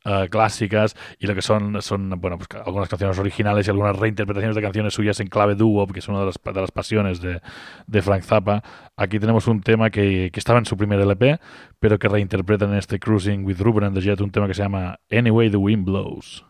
ah, 0.05 0.27
clásicas 0.31 0.97
y 1.19 1.27
lo 1.27 1.35
que 1.35 1.43
son 1.43 1.81
son 1.81 2.11
bueno 2.21 2.39
pues 2.39 2.49
algunas 2.65 2.89
canciones 2.89 3.19
originales 3.19 3.67
y 3.67 3.71
algunas 3.71 3.97
reinterpretaciones 3.97 4.57
de 4.57 4.63
canciones 4.63 4.95
suyas 4.95 5.21
en 5.21 5.29
clave 5.29 5.55
doo-wop, 5.55 5.93
que 5.93 6.01
es 6.01 6.09
una 6.09 6.21
de 6.21 6.27
las, 6.27 6.41
de 6.43 6.61
las 6.61 6.71
pasiones 6.73 7.21
de, 7.21 7.41
de 7.87 8.03
Frank 8.03 8.23
Zappa. 8.23 8.63
Aquí 8.97 9.19
tenemos 9.19 9.47
un 9.47 9.61
tema 9.63 9.91
que, 9.91 10.31
que 10.33 10.41
estaba 10.41 10.59
en 10.59 10.67
su 10.67 10.77
primer 10.77 11.01
LP, 11.01 11.39
pero 11.79 11.99
que 11.99 12.09
reinterpretan 12.09 12.71
en 12.73 12.79
este 12.79 12.99
Cruising 12.99 13.45
with 13.45 13.61
Ruben 13.61 13.85
and 13.85 13.95
the 13.97 14.03
Jet, 14.03 14.21
un 14.21 14.31
tema 14.31 14.49
que 14.49 14.55
se 14.55 14.63
llama 14.63 14.99
Anyway 15.11 15.51
the 15.51 15.57
Wind 15.57 15.85
Blows. 15.85 16.48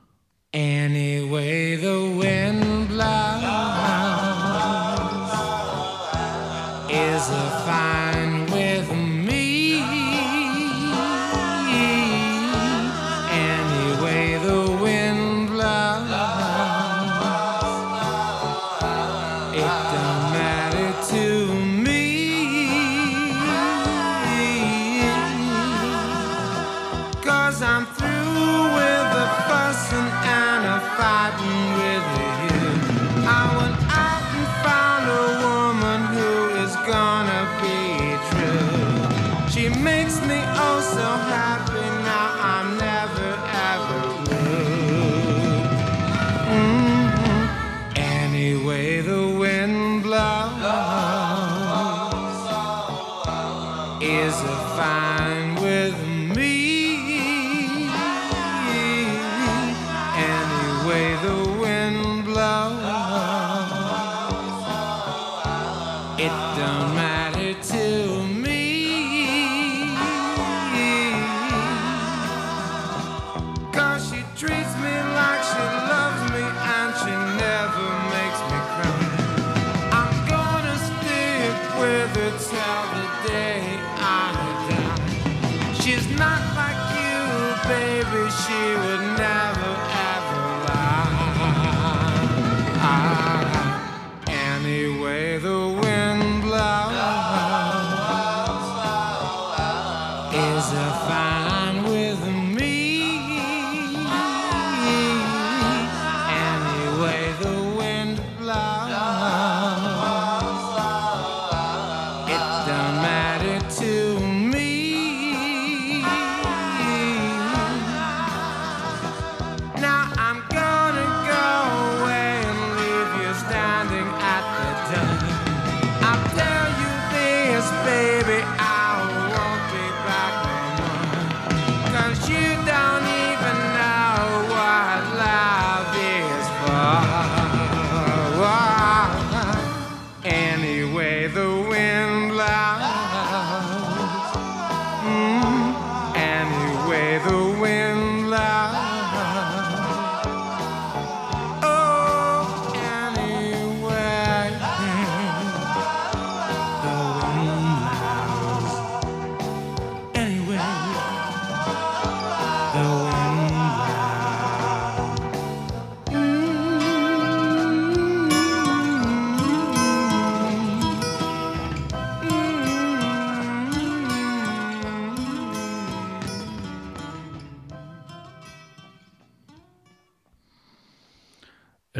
Anyway, 0.54 1.76
the 1.76 2.16
wind 2.16 2.88
blows 2.88 3.97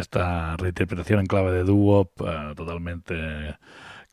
esta 0.08 0.56
reinterpretación 0.56 1.20
en 1.20 1.26
clave 1.26 1.52
de 1.52 1.64
dúo 1.64 2.10
eh, 2.20 2.54
totalmente 2.56 3.56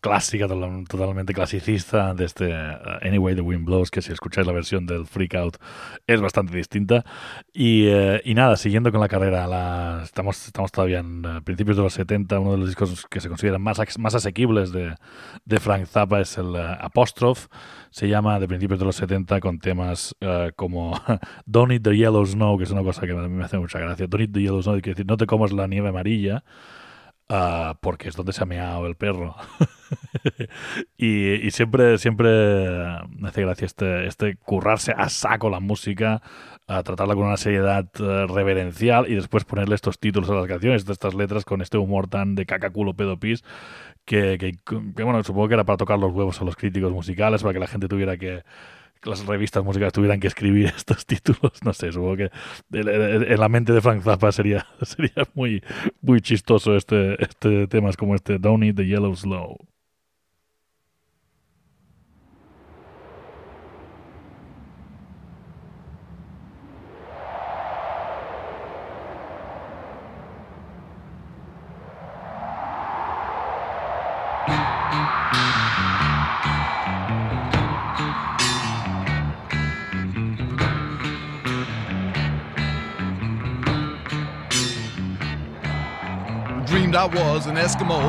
clásica, 0.05 0.47
total- 0.47 0.85
totalmente 0.87 1.33
clasicista 1.33 2.13
de 2.13 2.25
este 2.25 2.51
eh, 2.51 2.77
Anyway 3.01 3.33
the 3.33 3.41
Wind 3.41 3.65
Blows, 3.65 3.89
que 3.89 4.03
si 4.03 4.11
escucháis 4.11 4.45
la 4.45 4.53
versión 4.53 4.85
del 4.85 5.07
Freak 5.07 5.33
Out 5.33 5.57
es 6.05 6.21
bastante 6.21 6.55
distinta. 6.55 7.03
Y, 7.51 7.87
eh, 7.87 8.21
y 8.23 8.35
nada, 8.35 8.55
siguiendo 8.55 8.91
con 8.91 9.01
la 9.01 9.07
carrera, 9.07 10.01
estamos, 10.03 10.45
estamos 10.45 10.71
todavía 10.71 10.99
en 10.99 11.25
eh, 11.25 11.41
principios 11.43 11.77
de 11.77 11.83
los 11.83 11.93
70, 11.93 12.39
uno 12.39 12.51
de 12.51 12.57
los 12.59 12.67
discos 12.67 13.05
que 13.09 13.19
se 13.19 13.29
consideran 13.29 13.61
más, 13.63 13.79
más 13.97 14.13
asequibles 14.13 14.71
de, 14.71 14.93
de 15.43 15.59
Frank 15.59 15.87
Zappa 15.87 16.21
es 16.21 16.37
el 16.37 16.55
Apostrophe, 16.55 17.47
se 17.89 18.07
llama 18.07 18.39
de 18.39 18.47
principios 18.47 18.79
de 18.79 18.85
los 18.85 18.95
70 18.97 19.39
con 19.39 19.57
temas 19.57 20.15
como 20.55 20.93
Don't 21.47 21.71
Eat 21.71 21.81
the 21.81 21.97
Yellow 21.97 22.25
Snow, 22.25 22.57
que 22.59 22.65
es 22.65 22.71
una 22.71 22.83
cosa 22.83 23.07
que 23.07 23.13
mí 23.13 23.27
me 23.27 23.45
hace 23.45 23.57
mucha 23.57 23.79
gracia. 23.79 24.05
Don't 24.07 24.21
Eat 24.21 24.31
the 24.33 24.41
Yellow 24.41 24.61
Snow, 24.61 24.75
quiere 24.75 24.91
decir, 24.91 25.07
no 25.07 25.17
te 25.17 25.25
comas 25.25 25.51
la 25.51 25.65
nieve 25.67 25.89
amarilla, 25.89 26.43
ah, 27.29 27.77
porque 27.81 28.09
es 28.09 28.15
donde 28.15 28.33
se 28.33 28.43
ha 28.43 28.45
meado 28.45 28.85
el 28.87 28.95
perro. 28.95 29.35
y, 30.97 31.49
siempre, 31.51 31.97
siempre 31.97 32.27
me 33.09 33.29
hace 33.29 33.41
gracia 33.41 33.65
este, 33.65 34.07
este 34.07 34.35
currarse 34.37 34.93
a 34.95 35.09
saco 35.09 35.49
la 35.49 35.59
música, 35.59 36.21
a 36.67 36.83
tratarla 36.83 37.15
con 37.15 37.25
una 37.25 37.37
seriedad 37.37 37.87
eh, 37.99 38.25
reverencial 38.27 39.09
y 39.09 39.15
después 39.15 39.45
ponerle 39.45 39.75
estos 39.75 39.99
títulos 39.99 40.29
a 40.29 40.33
las 40.33 40.47
canciones, 40.47 40.87
estas 40.89 41.13
letras 41.13 41.45
con 41.45 41.61
este 41.61 41.77
humor 41.77 42.07
tan 42.07 42.35
de 42.35 42.45
caca 42.45 42.71
culo 42.71 42.93
pedo 42.93 43.19
pis 43.19 43.43
que, 44.05 44.37
que, 44.39 44.53
que, 44.63 45.03
bueno, 45.03 45.23
supongo 45.23 45.47
que 45.47 45.55
era 45.55 45.63
para 45.63 45.77
tocar 45.77 45.99
los 45.99 46.13
huevos 46.13 46.39
a 46.41 46.45
los 46.45 46.55
críticos 46.55 46.91
musicales, 46.91 47.41
para 47.41 47.53
que 47.53 47.59
la 47.59 47.67
gente 47.67 47.87
tuviera 47.87 48.17
que 48.17 48.43
las 49.05 49.25
revistas 49.25 49.63
musicales 49.63 49.93
tuvieran 49.93 50.19
que 50.19 50.27
escribir 50.27 50.67
estos 50.77 51.05
títulos, 51.05 51.63
no 51.63 51.73
sé, 51.73 51.91
supongo 51.91 52.17
que 52.17 52.31
en 52.71 53.39
la 53.39 53.49
mente 53.49 53.73
de 53.73 53.81
Frank 53.81 54.03
Zappa 54.03 54.31
sería, 54.31 54.65
sería 54.81 55.27
muy, 55.33 55.63
muy 56.01 56.21
chistoso 56.21 56.75
este, 56.75 57.21
este 57.23 57.67
temas 57.67 57.97
como 57.97 58.15
este 58.15 58.39
Don't 58.39 58.63
Eat 58.63 58.75
the 58.75 58.85
Yellow 58.85 59.15
Slow. 59.15 59.57
I 86.97 87.07
was 87.07 87.45
an 87.45 87.55
Eskimo. 87.55 87.99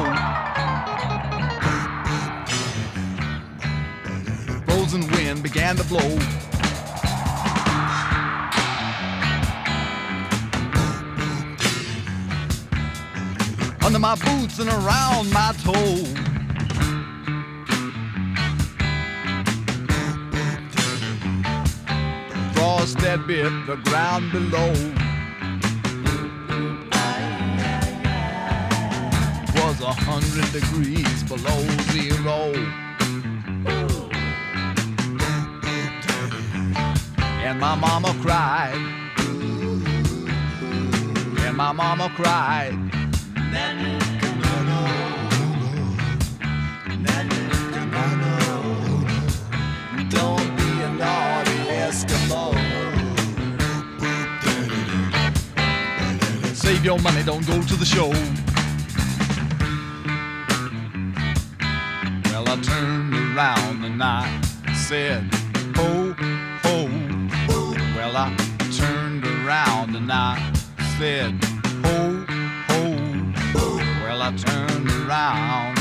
Frozen 4.65 5.11
wind 5.11 5.43
began 5.43 5.75
to 5.75 5.83
blow. 5.85 5.99
Under 13.85 13.99
my 13.99 14.15
boots 14.15 14.61
and 14.61 14.69
around 14.69 15.33
my 15.33 15.53
toe. 15.65 16.05
Frost 22.55 22.99
that 22.99 23.25
bit 23.27 23.51
the 23.67 23.77
ground 23.85 24.31
below. 24.31 25.06
A 29.87 29.93
hundred 29.93 30.51
degrees 30.53 31.23
below 31.23 31.61
zero. 31.95 32.53
And 37.47 37.61
my 37.61 37.77
mama 37.77 38.13
cried. 38.21 38.75
And 41.47 41.57
my 41.57 41.71
mama 41.71 42.11
cried. 42.17 42.73
Don't 50.11 50.57
be 50.57 50.71
a 50.83 50.91
naughty 50.99 51.59
Eskimo. 51.87 52.45
Save 56.57 56.85
your 56.85 56.99
money, 56.99 57.23
don't 57.23 57.47
go 57.47 57.63
to 57.63 57.77
the 57.77 57.85
show. 57.85 58.46
Turned 62.63 63.15
around 63.15 63.85
and 63.85 64.03
I 64.03 64.41
said, 64.75 65.23
ho, 65.77 66.15
ho. 66.63 66.89
Well, 67.95 68.17
I 68.17 68.35
turned 68.77 69.27
around 69.27 69.95
and 69.95 70.11
I 70.11 70.53
said, 70.99 71.33
ho, 71.85 72.25
ho. 72.69 72.81
Well, 74.03 74.23
I 74.23 74.33
turned 74.37 74.91
around 74.91 75.79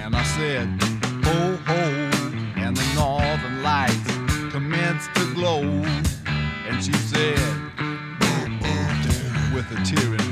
and 0.00 0.16
I 0.16 0.22
said, 0.36 0.66
ho, 1.24 1.56
ho. 1.66 1.82
And 2.56 2.76
the 2.76 2.94
northern 2.94 3.62
lights 3.62 4.12
commenced 4.52 5.14
to 5.14 5.34
glow. 5.34 5.62
And 5.62 6.84
she 6.84 6.92
said, 6.92 7.38
with 9.54 9.70
a 9.70 9.84
tear 9.84 10.14
in 10.14 10.25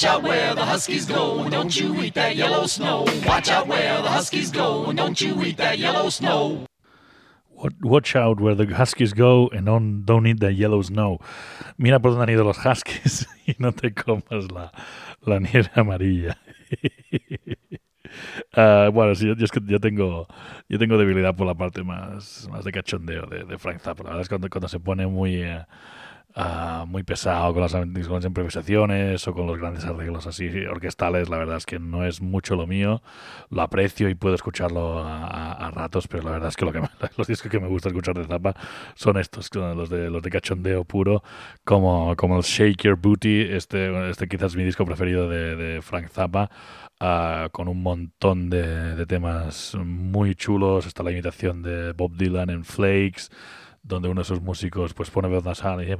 Watch 0.00 0.14
out 0.16 0.22
where 0.22 0.54
the 0.54 0.64
huskies 0.64 1.04
go, 1.04 1.40
and 1.40 1.50
don't 1.50 1.78
you 1.78 2.00
eat 2.00 2.14
that 2.14 2.34
yellow 2.34 2.64
snow. 2.66 3.04
Watch 3.26 3.50
out 3.50 3.68
where 3.68 4.00
the 4.00 4.08
huskies 4.08 4.50
go, 4.50 4.86
and 4.86 4.96
don't 4.96 5.20
you 5.20 5.42
eat 5.42 5.58
that 5.58 5.78
yellow 5.78 6.08
snow. 6.08 6.64
Wat- 7.50 7.82
Watch 7.82 8.16
out 8.16 8.40
where 8.40 8.54
the 8.54 8.64
Huskies 8.74 9.12
go 9.12 9.48
and 9.52 9.66
don't, 9.66 10.06
don't 10.06 10.26
eat 10.26 10.40
the 10.40 10.54
yellow 10.54 10.80
snow. 10.80 11.20
Mira 11.76 12.00
por 12.00 12.12
dónde 12.12 12.22
han 12.22 12.30
ido 12.30 12.44
los 12.44 12.56
Huskies 12.64 13.26
y 13.46 13.54
no 13.58 13.72
te 13.72 13.90
comas 13.90 14.50
la, 14.50 14.72
la 15.26 15.38
nieve 15.38 15.68
amarilla. 15.74 16.38
Ah, 18.56 18.88
bueno, 18.92 19.14
sí, 19.14 19.24
yo, 19.28 19.36
yo 19.36 19.44
es 19.44 19.52
que 19.52 19.60
yo 19.64 19.78
tengo, 19.78 20.26
yo 20.68 20.78
tengo 20.80 20.98
debilidad 20.98 21.36
por 21.36 21.46
la 21.46 21.54
parte 21.54 21.84
más, 21.84 22.48
más 22.50 22.64
de 22.64 22.72
cachondeo 22.72 23.26
de, 23.26 23.44
de 23.44 23.56
Frank 23.58 23.78
Zappa. 23.80 24.02
La 24.02 24.08
verdad 24.10 24.22
es 24.22 24.28
que 24.28 24.32
cuando, 24.32 24.48
cuando 24.48 24.66
se 24.68 24.80
pone 24.80 25.06
muy, 25.06 25.42
eh, 25.42 25.64
ah, 26.34 26.84
muy 26.88 27.02
pesado 27.02 27.52
con 27.52 27.62
las, 27.62 27.72
con 27.72 27.92
las 28.14 28.24
improvisaciones 28.24 29.26
o 29.28 29.34
con 29.34 29.46
los 29.46 29.58
grandes 29.58 29.84
arreglos 29.84 30.26
así 30.26 30.48
orquestales, 30.66 31.28
la 31.28 31.38
verdad 31.38 31.56
es 31.56 31.66
que 31.66 31.78
no 31.78 32.04
es 32.04 32.20
mucho 32.20 32.56
lo 32.56 32.66
mío. 32.66 33.02
Lo 33.50 33.62
aprecio 33.62 34.08
y 34.08 34.14
puedo 34.14 34.34
escucharlo 34.34 35.00
a, 35.00 35.26
a- 35.26 35.52
a 35.68 35.70
ratos, 35.70 36.08
pero 36.08 36.22
la 36.24 36.30
verdad 36.32 36.48
es 36.48 36.56
que, 36.56 36.64
lo 36.64 36.72
que 36.72 36.80
me- 36.80 36.88
los 37.16 37.26
discos 37.26 37.50
que 37.50 37.60
me 37.60 37.68
gusta 37.68 37.88
escuchar 37.88 38.16
de 38.16 38.24
Zappa 38.24 38.54
son 38.94 39.18
estos, 39.18 39.50
los 39.54 39.88
de, 39.90 40.10
los 40.10 40.22
de 40.22 40.30
cachondeo 40.30 40.84
puro, 40.84 41.22
como, 41.64 42.14
como 42.16 42.36
el 42.38 42.42
Shake 42.42 42.82
Your 42.84 42.96
Booty, 42.96 43.42
este, 43.50 44.10
este 44.10 44.28
quizás 44.28 44.52
es 44.52 44.56
mi 44.56 44.64
disco 44.64 44.84
preferido 44.84 45.28
de, 45.28 45.56
de 45.56 45.82
Frank 45.82 46.08
Zappa, 46.08 46.50
ah, 47.00 47.48
con 47.52 47.68
un 47.68 47.82
montón 47.82 48.50
de, 48.50 48.96
de 48.96 49.06
temas 49.06 49.74
muy 49.84 50.34
chulos. 50.34 50.86
Está 50.86 51.02
la 51.02 51.12
imitación 51.12 51.62
de 51.62 51.92
Bob 51.92 52.16
Dylan 52.16 52.50
en 52.50 52.64
Flakes, 52.64 53.24
donde 53.82 54.08
uno 54.08 54.20
de 54.20 54.24
sus 54.24 54.40
músicos 54.40 54.94
pues 54.94 55.10
pone 55.10 55.28
voz 55.28 55.44
nasal 55.44 55.82
y 55.82 55.86
dice 55.86 55.96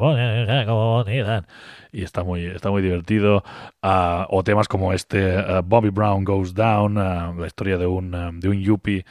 y 1.93 2.03
está 2.03 2.23
muy, 2.23 2.47
está 2.47 2.71
muy 2.71 2.83
divertido. 2.83 3.43
Ah, 3.83 4.27
o 4.31 4.45
temas 4.45 4.69
como 4.69 4.93
este 4.93 5.37
ah, 5.37 5.63
Bobby 5.65 5.91
Brown 5.91 6.25
Goes 6.25 6.55
Down, 6.55 6.99
ah, 6.99 7.35
la 7.37 7.47
historia 7.47 7.79
de 7.79 7.87
un, 7.87 8.41
de 8.41 8.49
un 8.49 8.61
yuppie, 8.61 9.05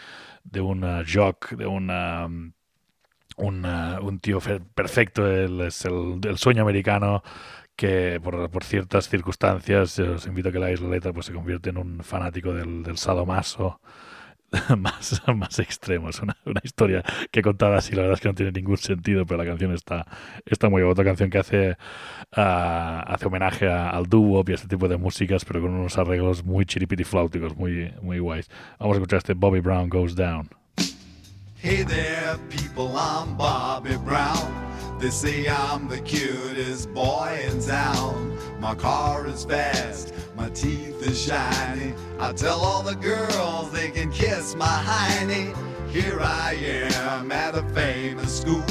de 0.43 0.61
un 0.61 0.83
jock, 1.05 1.51
de 1.51 1.65
un, 1.65 1.89
un, 3.37 4.19
tío 4.19 4.39
fe- 4.39 4.59
perfecto, 4.59 5.27
él 5.27 5.61
es 5.61 5.85
el, 5.85 6.19
el 6.23 6.37
sueño 6.37 6.61
americano 6.63 7.23
que 7.75 8.19
por, 8.21 8.49
por 8.49 8.63
ciertas 8.63 9.07
circunstancias, 9.09 9.97
eh, 9.99 10.09
os 10.09 10.27
invito 10.27 10.49
a 10.49 10.51
que 10.51 10.59
leáis 10.59 10.81
la 10.81 10.89
letra, 10.89 11.13
pues 11.13 11.27
se 11.27 11.33
convierte 11.33 11.69
en 11.69 11.77
un 11.77 12.03
fanático 12.03 12.53
del, 12.53 12.83
del 12.83 12.97
sadomaso 12.97 13.79
más, 14.77 15.21
más 15.35 15.59
extremo. 15.59 16.09
Es 16.09 16.19
una, 16.21 16.35
una 16.45 16.61
historia 16.63 17.03
que 17.31 17.41
contada 17.41 17.77
así, 17.77 17.95
la 17.95 18.01
verdad 18.01 18.15
es 18.15 18.21
que 18.21 18.29
no 18.29 18.35
tiene 18.35 18.51
ningún 18.51 18.77
sentido, 18.77 19.25
pero 19.25 19.43
la 19.43 19.49
canción 19.49 19.73
está, 19.73 20.05
está 20.45 20.69
muy 20.69 20.81
buena. 20.81 20.91
Otra 20.91 21.05
canción 21.05 21.29
que 21.29 21.37
hace, 21.37 21.77
ah, 22.35 23.03
hace 23.07 23.27
homenaje 23.27 23.69
al 23.69 24.05
dúo 24.07 24.43
y 24.47 24.51
a 24.51 24.55
este 24.55 24.67
tipo 24.67 24.87
de 24.87 24.97
músicas, 24.97 25.45
pero 25.45 25.61
con 25.61 25.71
unos 25.71 25.97
arreglos 25.97 26.43
muy 26.43 26.65
chiripitifláuticos, 26.65 27.55
muy, 27.55 27.93
muy 28.01 28.19
guays. 28.19 28.49
Vamos 28.79 28.95
a 28.95 28.97
escuchar 28.99 29.17
este 29.17 29.33
Bobby 29.33 29.59
Brown 29.59 29.89
Goes 29.89 30.15
Down. 30.15 30.49
Hey 31.61 31.83
there, 31.83 32.37
people, 32.49 32.95
I'm 32.95 33.35
Bobby 33.35 33.97
Brown. 33.97 34.97
They 34.99 35.09
say 35.09 35.47
I'm 35.47 35.87
the 35.89 35.99
cutest 35.99 36.93
boy 36.93 37.37
in 37.47 37.61
town. 37.61 38.37
My 38.59 38.75
car 38.75 39.25
is 39.25 39.45
fast, 39.45 40.13
my 40.35 40.49
teeth 40.49 41.07
are 41.07 41.13
shiny. 41.13 41.93
I 42.19 42.33
tell 42.33 42.59
all 42.59 42.83
the 42.83 42.95
girls 42.95 43.71
they 43.71 43.89
can 43.89 44.11
kiss 44.11 44.53
my 44.53 44.65
hiney. 44.65 45.55
Here 45.89 46.19
I 46.19 46.55
am 46.55 47.31
at 47.31 47.55
a 47.55 47.63
famous 47.69 48.41
school. 48.41 48.65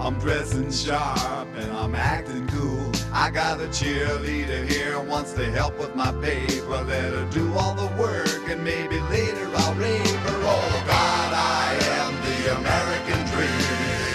I'm 0.00 0.18
dressing 0.18 0.72
sharp 0.72 1.48
and 1.56 1.70
I'm 1.70 1.94
acting 1.94 2.48
cool. 2.48 2.90
I 3.12 3.30
got 3.30 3.60
a 3.60 3.66
cheerleader 3.66 4.68
here 4.68 4.98
wants 4.98 5.32
to 5.34 5.44
help 5.52 5.78
with 5.78 5.94
my 5.94 6.10
paper. 6.20 6.82
Let 6.82 7.12
her 7.12 7.28
do 7.30 7.52
all 7.54 7.74
the 7.74 7.94
work 8.02 8.48
and 8.48 8.64
maybe 8.64 8.98
later 9.10 9.48
I'll 9.54 9.74
rave 9.74 10.06
her. 10.06 10.40
Oh 10.42 10.84
God, 10.88 11.32
I 11.34 11.78
am 11.84 12.14
the 12.24 12.56
American 12.58 13.36
dream. 13.36 13.79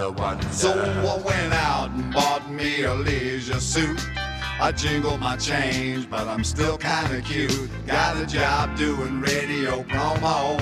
So 0.00 0.72
I 0.72 1.22
went 1.22 1.52
out 1.52 1.90
and 1.90 2.10
bought 2.10 2.50
me 2.50 2.84
a 2.84 2.94
leisure 2.94 3.60
suit. 3.60 4.00
I 4.58 4.72
jingled 4.72 5.20
my 5.20 5.36
change, 5.36 6.08
but 6.08 6.26
I'm 6.26 6.42
still 6.42 6.78
kinda 6.78 7.20
cute. 7.20 7.68
Got 7.86 8.16
a 8.16 8.24
job 8.24 8.78
doing 8.78 9.20
radio 9.20 9.82
promo. 9.82 10.58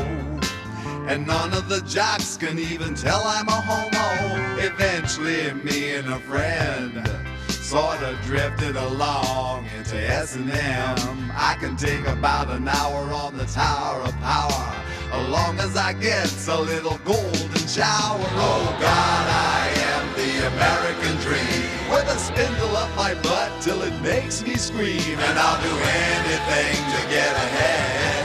And 1.07 1.25
none 1.25 1.53
of 1.53 1.69
the 1.69 1.83
jocks 1.83 2.37
can 2.37 2.59
even 2.59 2.97
tell 2.97 3.23
I'm 3.25 3.47
a 3.47 3.61
homo. 3.61 4.59
Eventually, 4.59 5.53
me 5.63 5.95
and 5.95 6.09
a 6.09 6.19
friend 6.19 7.09
sorta 7.49 8.19
drifted 8.25 8.75
along 8.75 9.67
into 9.77 9.97
S&M. 9.97 11.31
I 11.37 11.55
can 11.61 11.77
take 11.77 12.09
about 12.09 12.51
an 12.51 12.67
hour 12.67 13.13
on 13.13 13.37
the 13.37 13.45
Tower 13.45 14.01
of 14.01 14.17
Power, 14.21 14.75
as 15.13 15.29
long 15.29 15.59
as 15.61 15.77
I 15.77 15.93
get 15.93 16.29
a 16.49 16.61
little 16.61 16.99
golden 17.05 17.67
shower. 17.69 18.27
Oh 18.37 18.77
God, 18.81 19.27
I 19.29 19.69
am 19.93 20.05
the 20.17 20.47
American 20.53 21.17
dream, 21.25 21.69
with 21.91 22.09
a 22.09 22.19
spindle 22.19 22.77
up 22.77 22.95
my 22.97 23.15
butt 23.23 23.51
till 23.63 23.83
it 23.83 23.95
makes 24.03 24.43
me 24.43 24.57
scream, 24.57 25.19
and 25.19 25.39
I'll 25.39 25.61
do 25.63 25.75
anything 25.75 26.77
to 26.95 27.01
get 27.09 27.33
ahead. 27.33 28.25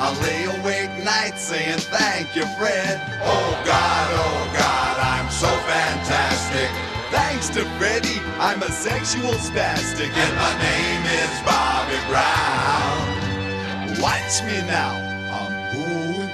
I 0.00 0.14
lay 0.22 0.44
awake 0.60 1.04
nights 1.04 1.42
saying 1.42 1.78
thank 1.78 2.36
you, 2.36 2.46
Fred. 2.58 3.00
Oh 3.22 3.62
God, 3.64 4.08
oh 4.14 4.50
God, 4.54 4.98
I'm 4.98 5.30
so 5.30 5.48
fantastic. 5.66 6.70
Thanks 7.10 7.48
to 7.50 7.64
Freddie, 7.78 8.20
I'm 8.38 8.62
a 8.62 8.70
sexual 8.70 9.32
spastic, 9.34 10.10
and 10.14 10.36
my 10.36 10.54
name 10.62 11.02
is 11.18 11.40
Bobby 11.42 11.98
Brown. 12.06 13.18
Watch 14.00 14.42
me 14.44 14.60
now, 14.68 15.07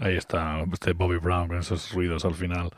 Ahí 0.00 0.16
está, 0.16 0.64
este 0.72 0.92
Bobby 0.92 1.18
Brown 1.18 1.48
con 1.48 1.58
esos 1.58 1.92
ruidos 1.92 2.24
al 2.24 2.34
final. 2.34 2.70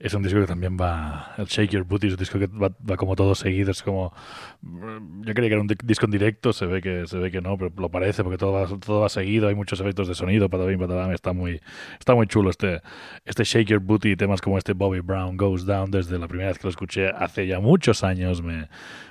Es 0.00 0.12
un 0.12 0.24
disco 0.24 0.40
que 0.40 0.46
también 0.46 0.76
va. 0.78 1.32
El 1.38 1.46
Shake 1.46 1.70
Your 1.70 1.84
Booty 1.84 2.08
es 2.08 2.12
un 2.14 2.18
disco 2.18 2.36
que 2.38 2.48
va, 2.48 2.68
va 2.90 2.96
como 2.96 3.14
todo 3.14 3.36
seguido. 3.36 3.70
Es 3.70 3.80
como. 3.80 4.12
Yo 4.60 5.34
creía 5.34 5.48
que 5.50 5.54
era 5.54 5.60
un 5.60 5.68
di- 5.68 5.76
disco 5.84 6.06
en 6.06 6.10
directo, 6.10 6.52
se 6.52 6.66
ve 6.66 6.82
que 6.82 7.06
se 7.06 7.16
ve 7.18 7.30
que 7.30 7.40
no, 7.40 7.56
pero 7.56 7.70
lo 7.76 7.88
parece 7.90 8.24
porque 8.24 8.36
todo 8.38 8.52
va, 8.52 8.66
todo 8.66 9.02
va 9.02 9.08
seguido. 9.08 9.46
Hay 9.48 9.54
muchos 9.54 9.80
efectos 9.80 10.08
de 10.08 10.16
sonido, 10.16 10.48
patadín, 10.50 10.80
patadam. 10.80 11.12
Está 11.12 11.32
muy, 11.32 11.60
está 12.00 12.12
muy 12.16 12.26
chulo 12.26 12.50
este, 12.50 12.82
este 13.24 13.44
Shake 13.44 13.68
Your 13.68 13.80
Booty 13.80 14.16
temas 14.16 14.40
como 14.40 14.58
este 14.58 14.72
Bobby 14.72 14.98
Brown 14.98 15.36
Goes 15.36 15.64
Down. 15.64 15.92
Desde 15.92 16.18
la 16.18 16.26
primera 16.26 16.48
vez 16.48 16.58
que 16.58 16.64
lo 16.64 16.70
escuché 16.70 17.10
hace 17.10 17.46
ya 17.46 17.60
muchos 17.60 18.02
años 18.02 18.42
me, 18.42 18.68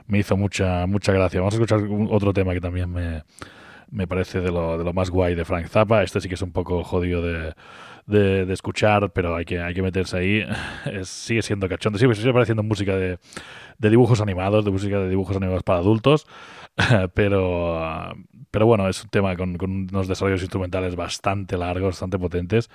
me 0.07 0.19
hizo 0.19 0.35
mucha, 0.35 0.85
mucha 0.85 1.13
gracia. 1.13 1.39
Vamos 1.39 1.53
a 1.53 1.57
escuchar 1.63 1.79
otro 2.09 2.33
tema 2.33 2.53
que 2.53 2.61
también 2.61 2.91
me, 2.91 3.23
me 3.93 4.07
parece 4.07 4.41
de 4.41 4.51
lo, 4.51 4.77
de 4.77 4.83
lo 4.83 4.91
más 4.93 5.09
guay 5.09 5.35
de 5.35 5.45
Frank 5.45 5.67
Zappa. 5.67 6.03
Este 6.03 6.19
sí 6.19 6.27
que 6.27 6.35
es 6.35 6.41
un 6.41 6.51
poco 6.51 6.83
jodido 6.83 7.21
de, 7.21 7.53
de, 8.07 8.51
escuchar, 8.51 9.11
pero 9.13 9.35
hay 9.35 9.45
que, 9.45 9.59
hay 9.59 9.73
que 9.73 9.81
meterse 9.81 10.17
ahí. 10.17 10.45
Sigue 11.03 11.41
siendo 11.41 11.69
cachondo, 11.69 11.99
sigue, 11.99 12.15
sigue 12.15 12.33
pareciendo 12.33 12.63
música 12.63 12.95
de, 12.95 13.19
de 13.77 13.89
dibujos 13.89 14.21
animados, 14.21 14.65
de 14.65 14.71
música 14.71 14.99
de 14.99 15.09
dibujos 15.09 15.37
animados 15.37 15.63
para 15.63 15.79
adultos, 15.79 16.25
pero, 17.13 18.13
pero 18.51 18.65
bueno, 18.65 18.87
es 18.89 19.03
un 19.03 19.09
tema 19.09 19.35
con, 19.35 19.57
con 19.57 19.87
unos 19.91 20.07
desarrollos 20.07 20.41
instrumentales 20.41 20.95
bastante 20.95 21.57
largos, 21.57 21.89
bastante 21.89 22.17
potentes. 22.17 22.69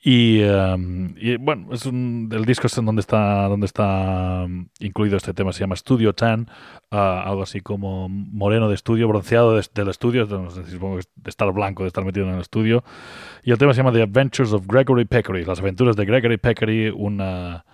Y, 0.00 0.42
um, 0.44 1.14
bueno, 1.40 1.68
es 1.72 1.84
un, 1.84 2.28
el 2.32 2.44
disco 2.44 2.68
es 2.68 2.78
en 2.78 2.86
donde 2.86 3.00
está, 3.00 3.48
donde 3.48 3.66
está 3.66 4.44
um, 4.46 4.68
incluido 4.78 5.16
este 5.16 5.34
tema, 5.34 5.52
se 5.52 5.60
llama 5.60 5.74
Studio 5.74 6.12
Tan, 6.14 6.48
ah, 6.92 7.24
algo 7.26 7.42
así 7.42 7.60
como 7.60 8.08
moreno 8.08 8.68
de 8.68 8.76
estudio, 8.76 9.08
bronceado 9.08 9.56
de- 9.56 9.66
del 9.74 9.88
estudio, 9.88 10.26
de 10.26 11.02
estar 11.26 11.50
blanco, 11.52 11.82
de 11.82 11.88
estar 11.88 12.04
metido 12.04 12.28
en 12.28 12.34
el 12.36 12.40
estudio. 12.40 12.84
Y 13.42 13.50
el 13.50 13.58
tema 13.58 13.74
se 13.74 13.78
llama 13.78 13.92
The 13.92 14.02
Adventures 14.02 14.52
of 14.52 14.66
Gregory 14.68 15.04
Peccary, 15.04 15.44
las 15.44 15.58
aventuras 15.58 15.96
de 15.96 16.04
Gregory 16.04 16.36
Peccary, 16.38 16.90
una, 16.90 17.64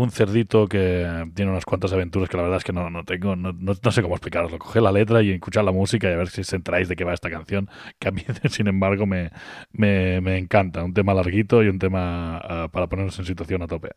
un 0.00 0.10
cerdito 0.12 0.68
que 0.68 1.28
tiene 1.34 1.50
unas 1.50 1.64
cuantas 1.64 1.92
aventuras 1.92 2.28
que 2.28 2.36
la 2.36 2.44
verdad 2.44 2.58
es 2.58 2.64
que 2.64 2.72
no, 2.72 2.88
no 2.88 3.04
tengo, 3.04 3.34
no, 3.34 3.52
no- 3.52 3.74
no 3.82 3.90
sé 3.90 4.00
cómo 4.02 4.14
explicaroslo. 4.14 4.58
Coger 4.58 4.82
la 4.82 4.92
letra 4.92 5.22
y 5.22 5.30
escuchar 5.32 5.64
la 5.64 5.72
música 5.72 6.08
y 6.08 6.12
a 6.12 6.16
ver 6.16 6.28
si 6.28 6.42
os 6.42 6.52
enteráis 6.52 6.88
de 6.88 6.94
qué 6.94 7.02
va 7.04 7.14
esta 7.14 7.28
canción, 7.30 7.68
que 7.98 8.08
a 8.08 8.10
mí, 8.12 8.22
sin 8.48 8.68
embargo, 8.68 9.06
me, 9.06 9.30
me, 9.72 10.20
me 10.20 10.38
encanta. 10.38 10.84
Un 10.84 10.94
tema 10.94 11.14
larguito 11.14 11.62
y 11.64 11.68
un 11.68 11.78
tema 11.80 12.38
ah, 12.38 12.68
para 12.70 12.86
ponernos 12.86 13.18
en 13.18 13.24
situación 13.24 13.62
a 13.62 13.66
tope. 13.66 13.90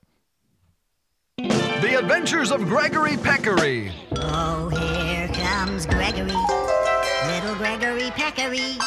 The 1.38 1.98
Adventures 1.98 2.52
of 2.52 2.62
Gregory 2.70 3.18
Peccary. 3.18 3.92
Oh, 4.18 4.70
here 4.70 5.28
comes 5.34 5.86
Gregory, 5.86 6.34
little 7.28 7.56
Gregory 7.60 8.12
Peccary, 8.16 8.78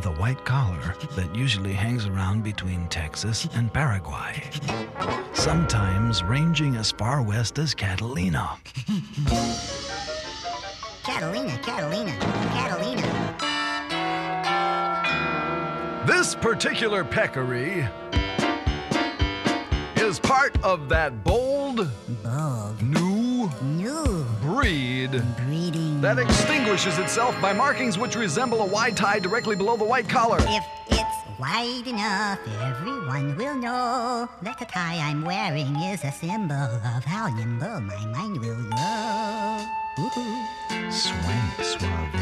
with 0.00 0.16
a 0.16 0.20
white 0.20 0.42
collar 0.46 0.94
that 1.14 1.34
usually 1.36 1.74
hangs 1.74 2.06
around 2.06 2.42
between 2.42 2.88
Texas 2.88 3.46
and 3.52 3.70
Paraguay, 3.70 4.42
sometimes 5.34 6.22
ranging 6.22 6.76
as 6.76 6.90
far 6.90 7.20
west 7.22 7.58
as 7.58 7.74
Catalina. 7.74 8.56
Catalina, 11.02 11.58
Catalina, 11.58 12.16
Catalina. 12.18 13.02
This 16.06 16.34
particular 16.34 17.04
peccary 17.04 17.86
is 20.10 20.18
part 20.18 20.52
of 20.64 20.88
that 20.88 21.22
bold, 21.22 21.88
Bold, 22.24 22.82
new 22.82 23.48
new 23.62 24.26
breed 24.42 25.22
breeding. 25.46 26.00
that 26.00 26.18
extinguishes 26.18 26.98
itself 26.98 27.40
by 27.40 27.52
markings 27.52 27.96
which 27.96 28.16
resemble 28.16 28.60
a 28.62 28.66
wide 28.66 28.96
tie 28.96 29.20
directly 29.20 29.54
below 29.54 29.76
the 29.76 29.84
white 29.84 30.08
collar. 30.08 30.38
If 30.40 30.64
it's 30.88 31.38
wide 31.38 31.86
enough, 31.86 32.40
everyone 32.60 33.36
will 33.36 33.54
know 33.54 34.28
that 34.42 34.58
the 34.58 34.64
tie 34.64 34.98
I'm 34.98 35.24
wearing 35.24 35.76
is 35.76 36.02
a 36.02 36.10
symbol 36.10 36.56
of 36.96 37.04
how 37.04 37.28
nimble 37.28 37.80
my 37.80 38.04
mind 38.06 38.40
will 38.40 38.64
go. 38.68 39.64
Ooh. 40.00 40.90
Swing 40.90 41.50
suave. 41.62 42.20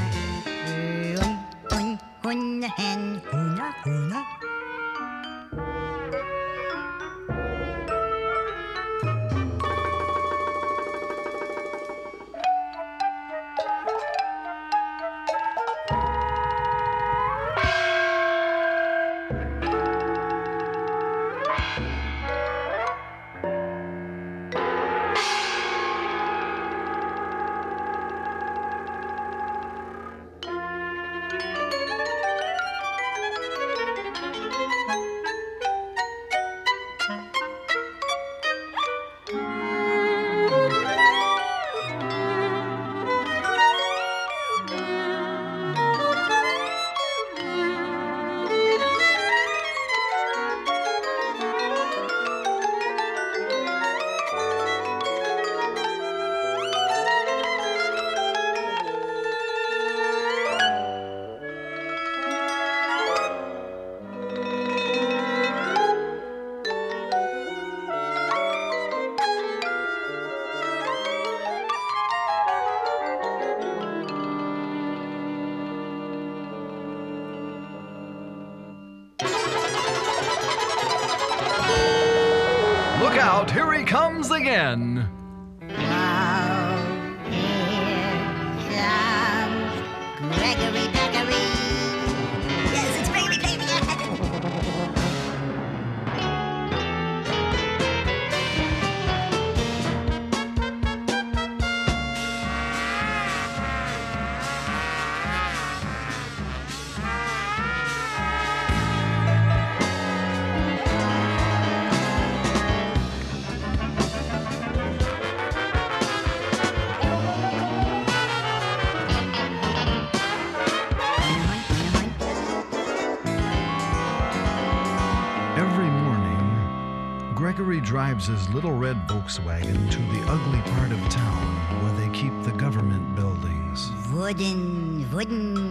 Drives 128.19 128.27
his 128.27 128.53
little 128.55 128.73
red 128.73 128.97
Volkswagen 129.07 129.91
to 129.91 129.99
the 129.99 130.25
ugly 130.29 130.61
part 130.73 130.91
of 130.91 130.99
town 131.09 131.83
where 131.83 131.93
they 131.93 132.09
keep 132.13 132.33
the 132.43 132.51
government 132.53 133.15
buildings. 133.15 133.93
Wooden, 134.11 135.09
wooden. 135.13 135.68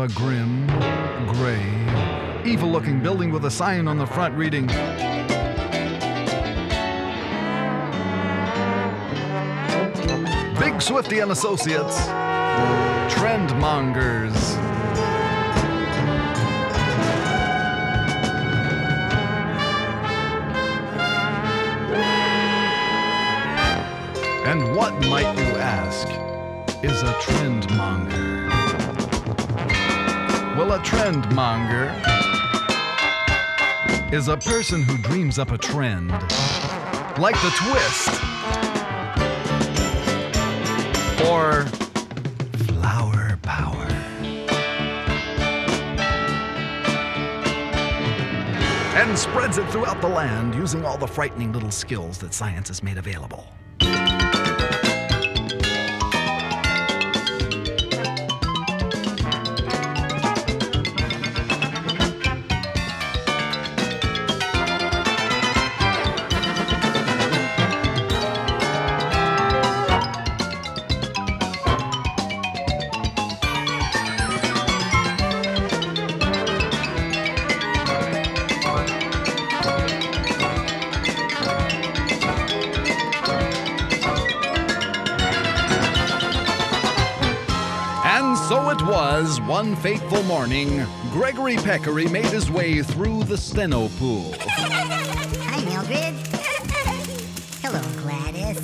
Of 0.00 0.10
a 0.10 0.14
grim, 0.14 0.66
gray, 1.26 1.64
evil 2.44 2.70
looking 2.70 3.00
building 3.00 3.32
with 3.32 3.44
a 3.46 3.50
sign 3.50 3.88
on 3.88 3.98
the 3.98 4.06
front 4.06 4.34
reading 4.36 4.66
Big 10.58 10.80
Swifty 10.80 11.18
and 11.18 11.32
Associates, 11.32 11.98
Trendmongers. 13.12 14.36
And 24.46 24.76
what 24.76 24.94
might 25.06 25.36
you 25.36 25.56
ask 25.56 26.06
is 26.84 27.02
a 27.02 27.12
trendmonger? 27.14 28.37
Well, 30.58 30.72
a 30.72 30.80
trendmonger 30.80 31.94
is 34.12 34.26
a 34.26 34.36
person 34.36 34.82
who 34.82 34.98
dreams 34.98 35.38
up 35.38 35.52
a 35.52 35.56
trend, 35.56 36.10
like 37.16 37.36
the 37.42 37.52
twist 37.54 38.08
or 41.30 41.64
flower 42.66 43.38
power. 43.42 43.86
And 48.96 49.16
spreads 49.16 49.58
it 49.58 49.70
throughout 49.70 50.00
the 50.00 50.08
land 50.08 50.56
using 50.56 50.84
all 50.84 50.98
the 50.98 51.06
frightening 51.06 51.52
little 51.52 51.70
skills 51.70 52.18
that 52.18 52.34
science 52.34 52.66
has 52.66 52.82
made 52.82 52.98
available. 52.98 53.46
Fateful 89.82 90.24
morning, 90.24 90.84
Gregory 91.12 91.56
Peccary 91.56 92.08
made 92.08 92.26
his 92.26 92.50
way 92.50 92.82
through 92.82 93.22
the 93.24 93.36
steno 93.36 93.88
pool. 93.90 94.34
Hi, 94.40 95.64
Mildred. 95.64 96.14
Hello, 97.62 97.80
Gladys. 98.02 98.60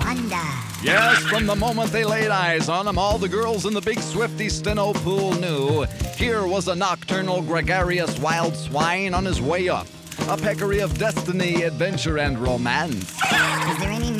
Wanda. 0.00 0.42
Yes, 0.82 1.18
from 1.24 1.46
the 1.46 1.54
moment 1.54 1.92
they 1.92 2.04
laid 2.04 2.30
eyes 2.30 2.70
on 2.70 2.88
him, 2.88 2.98
all 2.98 3.18
the 3.18 3.28
girls 3.28 3.66
in 3.66 3.74
the 3.74 3.80
big 3.82 4.00
Swifty 4.00 4.48
Steno 4.48 4.94
pool 4.94 5.34
knew 5.34 5.84
here 6.16 6.46
was 6.46 6.68
a 6.68 6.74
nocturnal, 6.74 7.42
gregarious 7.42 8.18
wild 8.18 8.56
swine 8.56 9.12
on 9.12 9.24
his 9.26 9.42
way 9.42 9.68
up. 9.68 9.86
A 10.28 10.36
peccary 10.38 10.80
of 10.80 10.96
destiny, 10.98 11.62
adventure, 11.62 12.18
and 12.18 12.38
romance. 12.38 13.12
Is 13.12 13.78
there 13.78 13.90
any 13.90 14.10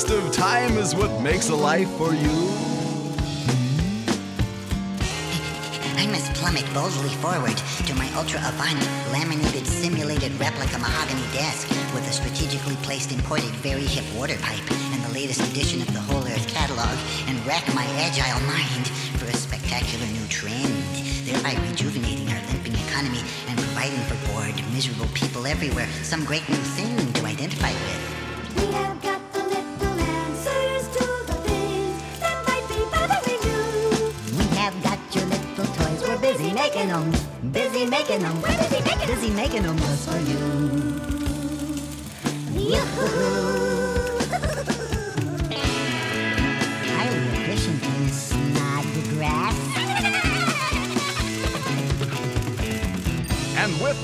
waste 0.00 0.24
of 0.26 0.32
time 0.32 0.78
is 0.78 0.94
what 0.94 1.10
makes 1.20 1.50
a 1.50 1.54
life 1.54 1.88
for 1.98 2.14
you? 2.14 2.32
I 6.00 6.06
must 6.06 6.32
plummet 6.34 6.64
boldly 6.72 7.10
forward 7.20 7.56
to 7.84 7.94
my 7.96 8.08
ultra 8.16 8.40
avant 8.40 8.80
laminated 9.12 9.66
simulated 9.66 10.32
replica 10.40 10.78
mahogany 10.78 11.26
desk 11.34 11.68
with 11.92 12.08
a 12.08 12.12
strategically 12.12 12.76
placed 12.76 13.12
imported 13.12 13.50
very 13.60 13.84
hip 13.84 14.06
water 14.16 14.38
pipe 14.40 14.64
and 14.70 15.04
the 15.04 15.12
latest 15.12 15.42
edition 15.52 15.82
of 15.82 15.92
the 15.92 16.00
Whole 16.00 16.24
Earth 16.24 16.48
catalog 16.48 16.96
and 17.28 17.36
rack 17.46 17.66
my 17.74 17.84
agile 18.00 18.40
mind 18.48 18.88
for 19.20 19.26
a 19.26 19.36
spectacular 19.36 20.06
new 20.06 20.26
trend, 20.28 20.80
thereby 21.28 21.60
rejuvenating 21.68 22.28
our 22.32 22.40
limping 22.48 22.76
economy 22.88 23.20
and 23.48 23.58
providing 23.58 24.00
for 24.08 24.16
bored, 24.32 24.56
miserable 24.72 25.08
people 25.12 25.46
everywhere 25.46 25.88
some 26.02 26.24
great 26.24 26.48
new 26.48 26.64
thing 26.72 26.96
to 27.12 27.26
identify 27.26 27.72
with. 27.72 28.19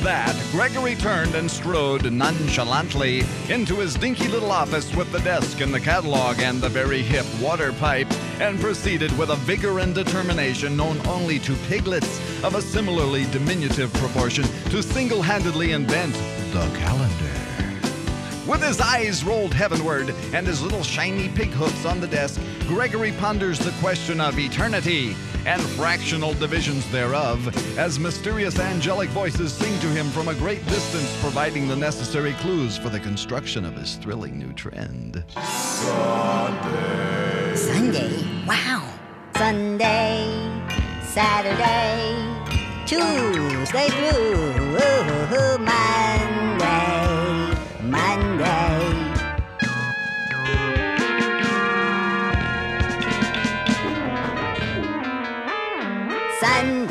That, 0.07 0.41
Gregory 0.53 0.95
turned 0.95 1.35
and 1.35 1.51
strode 1.51 2.13
nonchalantly 2.13 3.25
into 3.49 3.75
his 3.75 3.95
dinky 3.95 4.29
little 4.29 4.53
office 4.53 4.95
with 4.95 5.11
the 5.11 5.19
desk 5.19 5.61
and 5.61 5.75
the 5.75 5.81
catalog 5.81 6.39
and 6.39 6.61
the 6.61 6.69
very 6.69 7.03
hip 7.03 7.27
water 7.41 7.73
pipe, 7.73 8.07
and 8.41 8.61
proceeded 8.61 9.11
with 9.19 9.31
a 9.31 9.37
vigor 9.37 9.81
and 9.81 9.97
determination 9.97 10.77
known 10.77 11.05
only 11.09 11.41
to 11.41 11.57
piglets 11.67 12.21
of 12.45 12.55
a 12.55 12.63
similarly 12.63 13.25
diminutive 13.33 13.93
proportion 13.95 14.45
to 14.71 14.81
single 14.81 15.23
handedly 15.23 15.73
invent 15.73 16.15
the 16.53 16.71
calendar. 16.79 17.37
With 18.47 18.63
his 18.63 18.81
eyes 18.81 19.25
rolled 19.25 19.53
heavenward 19.53 20.15
and 20.33 20.47
his 20.47 20.63
little 20.63 20.85
shiny 20.85 21.29
pig 21.31 21.51
hoofs 21.51 21.85
on 21.85 21.99
the 21.99 22.07
desk, 22.07 22.41
Gregory 22.69 23.11
ponders 23.11 23.59
the 23.59 23.73
question 23.81 24.21
of 24.21 24.39
eternity 24.39 25.17
and 25.47 25.63
fractional 25.63 26.35
divisions 26.35 26.87
thereof 26.91 27.49
as 27.79 27.99
mysterious 27.99 28.59
angelic 28.59 29.09
voices 29.11 29.53
sing 29.53 29.79
to 29.81 29.87
him 29.87 30.11
from 30.11 30.29
a 30.29 30.35
great 30.35 30.63
distance, 30.67 31.17
providing 31.23 31.69
the 31.69 31.77
necessary 31.77 32.35
clues 32.35 32.77
for 32.77 32.91
the 32.91 33.01
construction 33.01 33.65
of 33.65 33.75
his 33.75 33.95
thrilling 33.97 34.39
new 34.39 34.53
trend. 34.53 35.25
Sunday? 35.41 36.77
Sunday? 37.55 38.45
Wow. 38.47 38.93
Sunday, 39.37 40.25
Saturday, 41.03 42.17
Tuesday 42.87 43.89
through 43.91 44.79
oh, 44.79 45.29
oh, 45.31 45.59
ooh, 45.61 46.26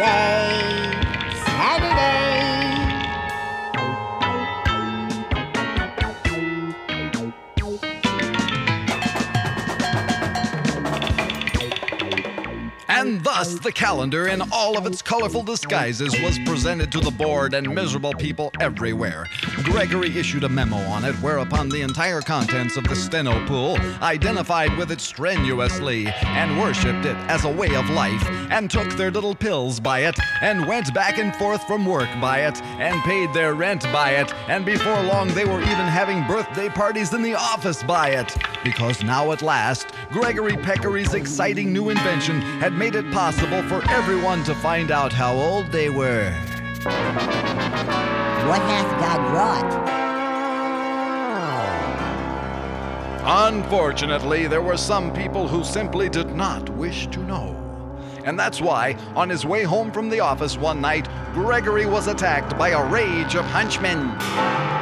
Sunday, 0.05 0.34
thus, 13.25 13.55
the 13.55 13.71
calendar, 13.71 14.27
in 14.27 14.41
all 14.51 14.77
of 14.77 14.85
its 14.85 15.01
colorful 15.01 15.41
disguises, 15.41 16.13
was 16.21 16.37
presented 16.45 16.91
to 16.91 16.99
the 16.99 17.09
bored 17.09 17.55
and 17.55 17.67
miserable 17.73 18.13
people 18.13 18.51
everywhere. 18.61 19.25
Gregory 19.63 20.15
issued 20.15 20.43
a 20.43 20.49
memo 20.49 20.77
on 20.77 21.03
it, 21.03 21.15
whereupon 21.15 21.67
the 21.67 21.81
entire 21.81 22.21
contents 22.21 22.77
of 22.77 22.83
the 22.83 22.95
steno 22.95 23.43
pool 23.47 23.77
identified 24.03 24.77
with 24.77 24.91
it 24.91 25.01
strenuously 25.01 26.05
and 26.07 26.59
worshipped 26.61 27.05
it 27.05 27.17
as 27.27 27.45
a 27.45 27.51
way 27.51 27.75
of 27.75 27.89
life, 27.89 28.29
and 28.51 28.69
took 28.69 28.89
their 28.91 29.09
little 29.09 29.33
pills 29.33 29.79
by 29.79 30.01
it, 30.01 30.15
and 30.41 30.67
went 30.67 30.93
back 30.93 31.17
and 31.17 31.35
forth 31.35 31.65
from 31.65 31.83
work 31.83 32.09
by 32.21 32.41
it, 32.41 32.61
and 32.79 33.01
paid 33.03 33.33
their 33.33 33.55
rent 33.55 33.81
by 33.91 34.11
it, 34.11 34.31
and 34.47 34.63
before 34.65 35.01
long 35.01 35.27
they 35.29 35.45
were 35.45 35.61
even 35.61 35.87
having 35.87 36.25
birthday 36.27 36.69
parties 36.69 37.11
in 37.11 37.23
the 37.23 37.33
office 37.33 37.81
by 37.81 38.09
it. 38.09 38.37
Because 38.63 39.03
now 39.03 39.31
at 39.31 39.41
last, 39.41 39.87
Gregory 40.11 40.57
Peccary's 40.57 41.15
exciting 41.15 41.73
new 41.73 41.89
invention 41.89 42.39
had 42.59 42.73
made 42.73 42.93
it 42.93 43.14
possible 43.15 43.63
for 43.69 43.81
everyone 43.89 44.43
to 44.43 44.53
find 44.55 44.91
out 44.91 45.13
how 45.13 45.33
old 45.33 45.71
they 45.71 45.89
were. 45.89 46.29
What 48.43 48.59
hath 48.59 48.91
God 48.99 49.21
wrought? 49.33 49.71
Unfortunately, 53.53 54.47
there 54.47 54.61
were 54.61 54.75
some 54.75 55.13
people 55.13 55.47
who 55.47 55.63
simply 55.63 56.09
did 56.09 56.35
not 56.35 56.69
wish 56.71 57.07
to 57.07 57.21
know. 57.21 57.55
And 58.25 58.37
that's 58.37 58.59
why, 58.59 58.97
on 59.15 59.29
his 59.29 59.45
way 59.45 59.63
home 59.63 59.93
from 59.93 60.09
the 60.09 60.19
office 60.19 60.57
one 60.57 60.81
night, 60.81 61.07
Gregory 61.31 61.85
was 61.85 62.07
attacked 62.07 62.57
by 62.57 62.71
a 62.71 62.85
rage 62.85 63.35
of 63.35 63.45
hunchmen. 63.45 64.74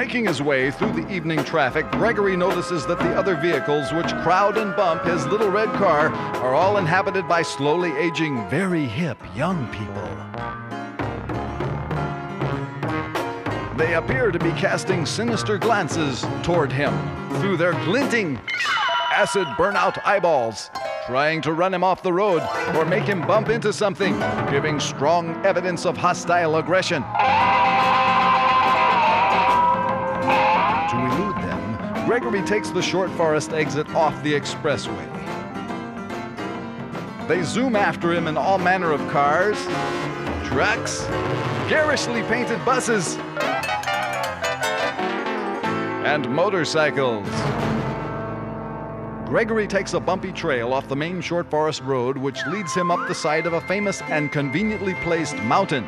Making 0.00 0.24
his 0.28 0.40
way 0.40 0.70
through 0.70 0.92
the 0.92 1.06
evening 1.12 1.44
traffic, 1.44 1.84
Gregory 1.90 2.34
notices 2.34 2.86
that 2.86 2.98
the 3.00 3.14
other 3.16 3.36
vehicles 3.36 3.92
which 3.92 4.06
crowd 4.22 4.56
and 4.56 4.74
bump 4.74 5.02
his 5.02 5.26
little 5.26 5.50
red 5.50 5.68
car 5.74 6.08
are 6.40 6.54
all 6.54 6.78
inhabited 6.78 7.28
by 7.28 7.42
slowly 7.42 7.92
aging, 7.98 8.48
very 8.48 8.86
hip 8.86 9.18
young 9.36 9.68
people. 9.68 10.08
They 13.76 13.92
appear 13.92 14.30
to 14.30 14.38
be 14.38 14.52
casting 14.52 15.04
sinister 15.04 15.58
glances 15.58 16.24
toward 16.42 16.72
him 16.72 16.94
through 17.38 17.58
their 17.58 17.74
glinting, 17.84 18.40
acid 19.12 19.46
burnout 19.58 20.00
eyeballs, 20.06 20.70
trying 21.04 21.42
to 21.42 21.52
run 21.52 21.74
him 21.74 21.84
off 21.84 22.02
the 22.02 22.12
road 22.14 22.40
or 22.74 22.86
make 22.86 23.04
him 23.04 23.20
bump 23.26 23.50
into 23.50 23.70
something, 23.70 24.18
giving 24.50 24.80
strong 24.80 25.36
evidence 25.44 25.84
of 25.84 25.98
hostile 25.98 26.56
aggression. 26.56 27.04
Gregory 32.10 32.42
takes 32.42 32.70
the 32.70 32.82
short 32.82 33.08
forest 33.12 33.52
exit 33.52 33.88
off 33.94 34.20
the 34.24 34.32
expressway. 34.32 35.06
They 37.28 37.44
zoom 37.44 37.76
after 37.76 38.12
him 38.12 38.26
in 38.26 38.36
all 38.36 38.58
manner 38.58 38.90
of 38.90 38.98
cars, 39.12 39.56
trucks, 40.44 41.04
garishly 41.70 42.24
painted 42.24 42.64
buses, 42.64 43.16
and 46.04 46.28
motorcycles. 46.28 47.28
Gregory 49.28 49.68
takes 49.68 49.94
a 49.94 50.00
bumpy 50.00 50.32
trail 50.32 50.72
off 50.72 50.88
the 50.88 50.96
main 50.96 51.20
short 51.20 51.48
forest 51.48 51.80
road, 51.82 52.18
which 52.18 52.44
leads 52.48 52.74
him 52.74 52.90
up 52.90 53.06
the 53.06 53.14
side 53.14 53.46
of 53.46 53.52
a 53.52 53.60
famous 53.60 54.02
and 54.02 54.32
conveniently 54.32 54.94
placed 54.94 55.36
mountain. 55.44 55.86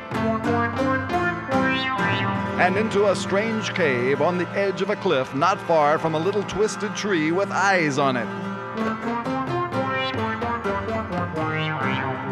And 2.60 2.76
into 2.76 3.10
a 3.10 3.16
strange 3.16 3.74
cave 3.74 4.20
on 4.20 4.38
the 4.38 4.48
edge 4.50 4.82
of 4.82 4.90
a 4.90 4.96
cliff 4.96 5.34
not 5.34 5.60
far 5.62 5.98
from 5.98 6.14
a 6.14 6.18
little 6.18 6.42
twisted 6.44 6.94
tree 6.94 7.32
with 7.32 7.50
eyes 7.50 7.98
on 7.98 8.16
it. 8.16 8.28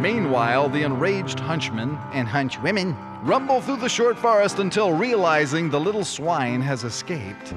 Meanwhile, 0.01 0.69
the 0.71 0.83
enraged 0.83 1.41
hunchmen 1.41 1.99
and 2.13 2.27
hunchwomen 2.27 2.97
rumble 3.23 3.61
through 3.61 3.77
the 3.77 3.89
short 3.89 4.19
forest 4.19 4.59
until 4.59 4.93
realizing 4.93 5.69
the 5.69 5.81
little 5.81 6.05
swine 6.05 6.63
has 6.63 6.85
escaped. 6.85 7.55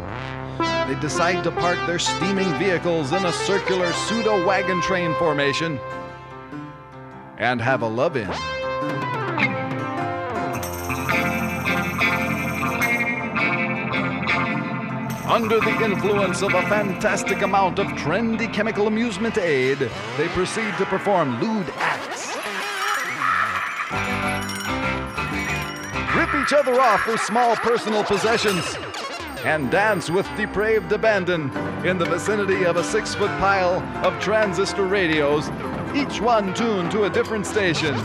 They 0.88 0.98
decide 1.00 1.44
to 1.46 1.52
park 1.52 1.80
their 1.88 2.00
steaming 2.00 2.52
vehicles 2.60 3.14
in 3.14 3.26
a 3.26 3.32
circular 3.32 3.94
pseudo 3.94 4.46
wagon 4.46 4.82
train 4.82 5.14
formation 5.16 5.80
and 7.38 7.62
have 7.62 7.82
a 7.82 7.88
love 7.88 8.18
in. 8.18 8.30
Under 15.26 15.60
the 15.62 15.84
influence 15.84 16.42
of 16.42 16.54
a 16.54 16.62
fantastic 16.64 17.44
amount 17.44 17.80
of 17.80 17.88
trendy 17.88 18.54
chemical 18.54 18.88
amusement 18.88 19.38
aid, 19.38 19.80
they 20.18 20.28
proceed 20.30 20.78
to 20.78 20.86
perform 20.86 21.40
lewd 21.40 21.66
acts. 21.78 22.36
Rip 26.14 26.44
each 26.44 26.52
other 26.52 26.80
off 26.80 27.02
for 27.02 27.18
small 27.18 27.56
personal 27.56 28.04
possessions, 28.04 28.76
and 29.46 29.72
dance 29.72 30.10
with 30.10 30.28
depraved 30.36 30.92
abandon 30.92 31.50
in 31.86 31.98
the 31.98 32.06
vicinity 32.06 32.66
of 32.66 32.76
a 32.76 32.84
six 32.84 33.16
foot 33.16 33.32
pile 33.40 33.82
of 34.06 34.22
transistor 34.22 34.86
radios, 34.86 35.50
each 35.96 36.20
one 36.20 36.54
tuned 36.54 36.92
to 36.92 37.06
a 37.06 37.10
different 37.10 37.46
station. 37.46 37.96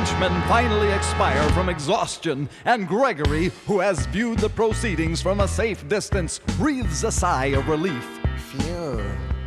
The 0.00 0.06
hunchmen 0.06 0.48
finally 0.48 0.90
expire 0.92 1.46
from 1.50 1.68
exhaustion, 1.68 2.48
and 2.64 2.88
Gregory, 2.88 3.50
who 3.66 3.80
has 3.80 4.06
viewed 4.06 4.38
the 4.38 4.48
proceedings 4.48 5.20
from 5.20 5.40
a 5.40 5.48
safe 5.48 5.86
distance, 5.88 6.40
breathes 6.56 7.04
a 7.04 7.12
sigh 7.12 7.52
of 7.52 7.68
relief. 7.68 8.18
Phew. 8.48 9.04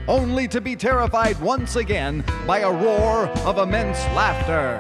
Only 0.08 0.48
to 0.50 0.62
be 0.62 0.76
terrified 0.76 1.40
once 1.42 1.76
again 1.76 2.24
by 2.46 2.60
a 2.60 2.72
roar 2.72 3.30
of 3.48 3.58
immense 3.58 3.98
laughter, 4.16 4.78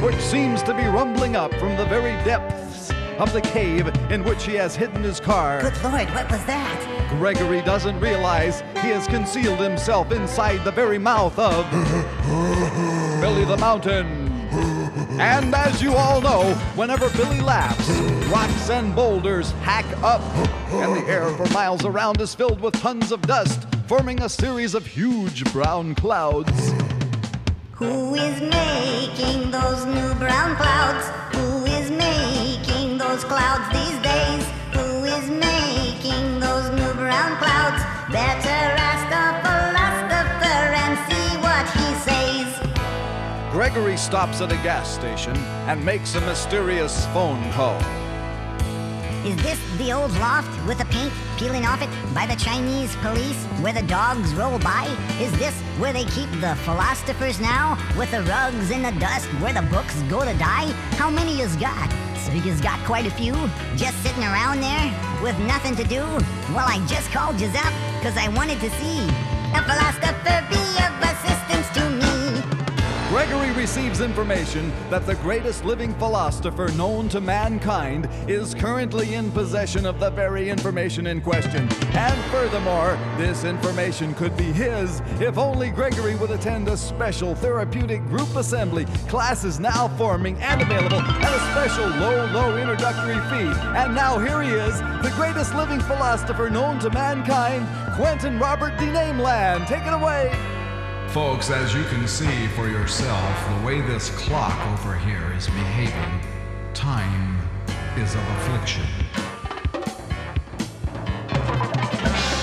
which 0.06 0.20
seems 0.20 0.62
to 0.62 0.74
be 0.74 0.84
rumbling 0.84 1.34
up 1.34 1.52
from 1.54 1.76
the 1.76 1.86
very 1.86 2.12
depths 2.22 2.92
of 3.18 3.32
the 3.32 3.40
cave 3.40 3.88
in 4.12 4.22
which 4.22 4.44
he 4.44 4.54
has 4.54 4.76
hidden 4.76 5.02
his 5.02 5.18
car. 5.18 5.60
Good 5.60 5.82
lord, 5.82 6.08
what 6.10 6.30
was 6.30 6.44
that? 6.46 7.08
Gregory 7.18 7.62
doesn't 7.62 7.98
realize 7.98 8.60
he 8.74 8.90
has 8.90 9.08
concealed 9.08 9.58
himself 9.58 10.12
inside 10.12 10.62
the 10.62 10.72
very 10.72 10.98
mouth 10.98 11.36
of 11.36 11.64
Billy 13.34 13.46
the 13.46 13.56
Mountain. 13.56 14.06
And 15.18 15.52
as 15.56 15.82
you 15.82 15.92
all 15.92 16.20
know, 16.20 16.54
whenever 16.76 17.10
Billy 17.10 17.40
laughs, 17.40 17.90
rocks 18.30 18.70
and 18.70 18.94
boulders 18.94 19.50
hack 19.62 19.84
up, 20.04 20.20
and 20.70 20.94
the 20.94 21.10
air 21.10 21.28
for 21.30 21.44
miles 21.52 21.84
around 21.84 22.20
is 22.20 22.32
filled 22.32 22.60
with 22.60 22.74
tons 22.74 23.10
of 23.10 23.20
dust, 23.22 23.66
forming 23.88 24.22
a 24.22 24.28
series 24.28 24.76
of 24.76 24.86
huge 24.86 25.52
brown 25.52 25.96
clouds. 25.96 26.72
Who 27.72 28.14
is 28.14 28.40
making 28.40 29.50
those 29.50 29.84
new 29.84 30.14
brown 30.14 30.54
clouds? 30.54 31.36
Who 31.36 31.64
is 31.64 31.90
making 31.90 32.98
those 32.98 33.24
clouds 33.24 33.66
these 33.72 33.98
days? 33.98 34.46
Who 34.74 35.02
is 35.06 35.28
making 35.28 36.38
those 36.38 36.70
new 36.70 36.94
brown 36.94 37.36
clouds? 37.38 37.82
Better 38.12 38.93
Gregory 43.74 43.96
stops 43.96 44.40
at 44.40 44.52
a 44.52 44.56
gas 44.58 44.88
station 44.88 45.36
and 45.66 45.84
makes 45.84 46.14
a 46.14 46.20
mysterious 46.20 47.06
phone 47.06 47.42
call. 47.54 47.76
Is 49.26 49.34
this 49.42 49.58
the 49.78 49.90
old 49.90 50.12
loft 50.18 50.64
with 50.68 50.78
the 50.78 50.84
paint 50.84 51.12
peeling 51.36 51.66
off 51.66 51.82
it 51.82 51.90
by 52.14 52.24
the 52.24 52.36
Chinese 52.36 52.94
police 53.02 53.42
where 53.62 53.72
the 53.72 53.82
dogs 53.82 54.32
roll 54.34 54.60
by? 54.60 54.86
Is 55.20 55.36
this 55.40 55.52
where 55.80 55.92
they 55.92 56.04
keep 56.04 56.30
the 56.40 56.54
philosophers 56.62 57.40
now? 57.40 57.76
With 57.98 58.12
the 58.12 58.22
rugs 58.22 58.70
in 58.70 58.82
the 58.82 58.92
dust 58.92 59.26
where 59.42 59.52
the 59.52 59.62
books 59.62 60.00
go 60.02 60.24
to 60.24 60.34
die? 60.34 60.70
How 60.94 61.10
many 61.10 61.38
yous 61.38 61.56
got? 61.56 61.90
So 62.18 62.30
yous 62.30 62.60
got 62.60 62.78
quite 62.86 63.06
a 63.06 63.10
few? 63.10 63.34
Just 63.74 64.00
sitting 64.04 64.22
around 64.22 64.60
there 64.60 64.86
with 65.20 65.36
nothing 65.40 65.74
to 65.74 65.82
do? 65.82 66.02
Well, 66.54 66.68
I 66.68 66.78
just 66.86 67.10
called 67.10 67.40
yous 67.40 67.56
up 67.56 67.74
because 67.98 68.16
I 68.16 68.28
wanted 68.28 68.60
to 68.60 68.70
see 68.78 69.02
a 69.50 69.62
philosopher 69.66 70.46
be 70.48 70.63
receives 73.64 74.02
information 74.02 74.70
that 74.90 75.06
the 75.06 75.14
greatest 75.26 75.64
living 75.64 75.94
philosopher 75.94 76.68
known 76.76 77.08
to 77.08 77.18
mankind 77.18 78.06
is 78.28 78.52
currently 78.52 79.14
in 79.14 79.32
possession 79.32 79.86
of 79.86 79.98
the 79.98 80.10
very 80.10 80.50
information 80.50 81.06
in 81.06 81.18
question. 81.18 81.66
And 81.94 82.20
furthermore, 82.30 82.98
this 83.16 83.44
information 83.44 84.12
could 84.16 84.36
be 84.36 84.52
his 84.52 85.00
if 85.18 85.38
only 85.38 85.70
Gregory 85.70 86.14
would 86.16 86.30
attend 86.30 86.68
a 86.68 86.76
special 86.76 87.34
therapeutic 87.34 88.04
group 88.08 88.36
assembly. 88.36 88.84
Classes 89.08 89.58
now 89.58 89.88
forming 89.96 90.36
and 90.42 90.60
available 90.60 91.00
at 91.00 91.34
a 91.34 91.40
special 91.52 91.88
low, 91.88 92.26
low 92.32 92.58
introductory 92.58 93.14
fee. 93.30 93.50
And 93.78 93.94
now 93.94 94.18
here 94.18 94.42
he 94.42 94.50
is, 94.50 94.78
the 95.02 95.12
greatest 95.16 95.54
living 95.54 95.80
philosopher 95.80 96.50
known 96.50 96.78
to 96.80 96.90
mankind, 96.90 97.66
Quentin 97.96 98.38
Robert 98.38 98.76
DeNameland. 98.76 99.66
Take 99.66 99.86
it 99.86 99.94
away. 99.94 100.53
Folks, 101.14 101.48
as 101.48 101.72
you 101.72 101.84
can 101.84 102.08
see 102.08 102.48
for 102.56 102.66
yourself, 102.66 103.60
the 103.60 103.64
way 103.64 103.80
this 103.80 104.10
clock 104.18 104.58
over 104.72 104.96
here 104.96 105.32
is 105.36 105.46
behaving, 105.46 106.20
time 106.74 107.38
is 107.96 108.16
of 108.16 108.20
affliction. 108.30 108.82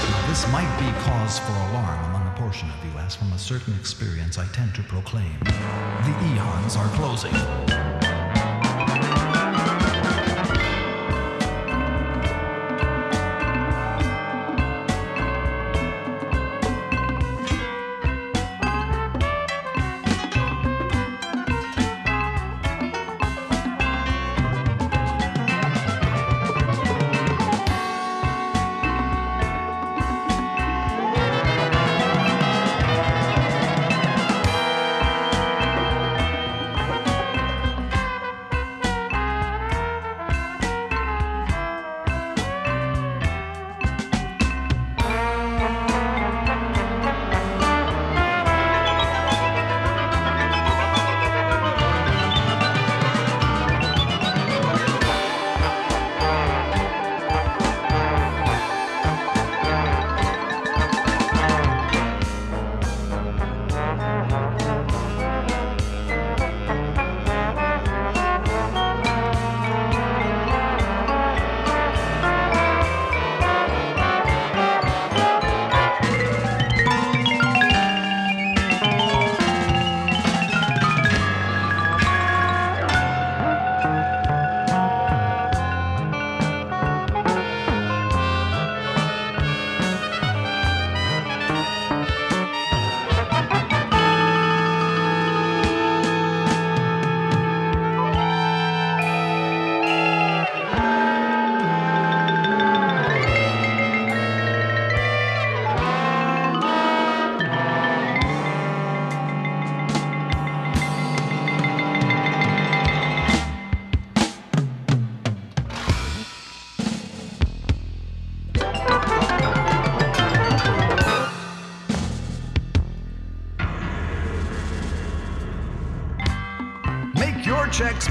Now, 0.10 0.28
this 0.30 0.50
might 0.54 0.74
be 0.80 0.90
cause 1.02 1.38
for 1.40 1.52
alarm 1.52 2.06
among 2.12 2.28
a 2.28 2.36
portion 2.38 2.70
of 2.70 2.86
you, 2.86 2.98
as 3.00 3.14
from 3.14 3.34
a 3.34 3.38
certain 3.38 3.76
experience 3.78 4.38
I 4.38 4.46
tend 4.54 4.74
to 4.76 4.84
proclaim. 4.84 5.38
The 5.44 6.34
eons 6.34 6.78
are 6.78 6.88
closing. 6.96 8.01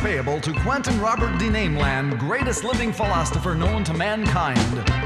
Payable 0.01 0.40
to 0.40 0.55
Quentin 0.55 0.98
Robert 0.98 1.38
DeNameland, 1.38 2.18
greatest 2.18 2.64
living 2.64 2.90
philosopher 2.90 3.55
known 3.55 3.84
to 3.84 3.92
mankind. 3.92 4.99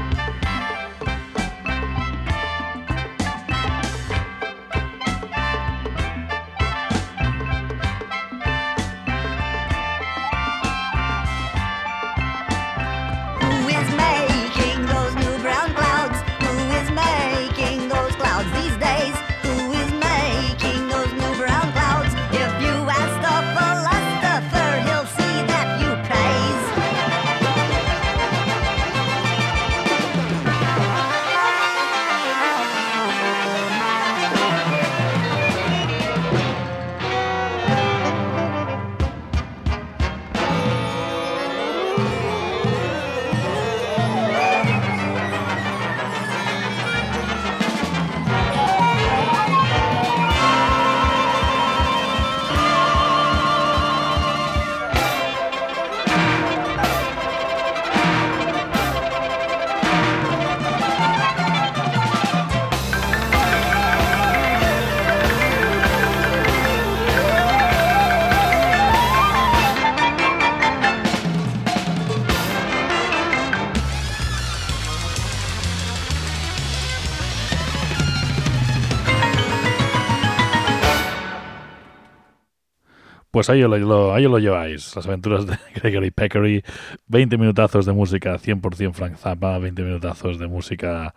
Pues 83.35 83.49
ahí 83.49 83.59
lo, 83.59 84.13
ahí 84.13 84.23
lo 84.23 84.39
lleváis, 84.39 84.95
las 84.95 85.05
aventuras 85.07 85.45
de 85.45 85.57
Gregory 85.75 86.09
Peccary, 86.09 86.63
20 87.07 87.37
minutazos 87.37 87.85
de 87.85 87.91
música 87.91 88.37
100% 88.37 88.93
Frank 88.93 89.17
Zappa, 89.17 89.59
20 89.59 89.83
minutazos 89.83 90.39
de 90.39 90.47
música 90.47 91.13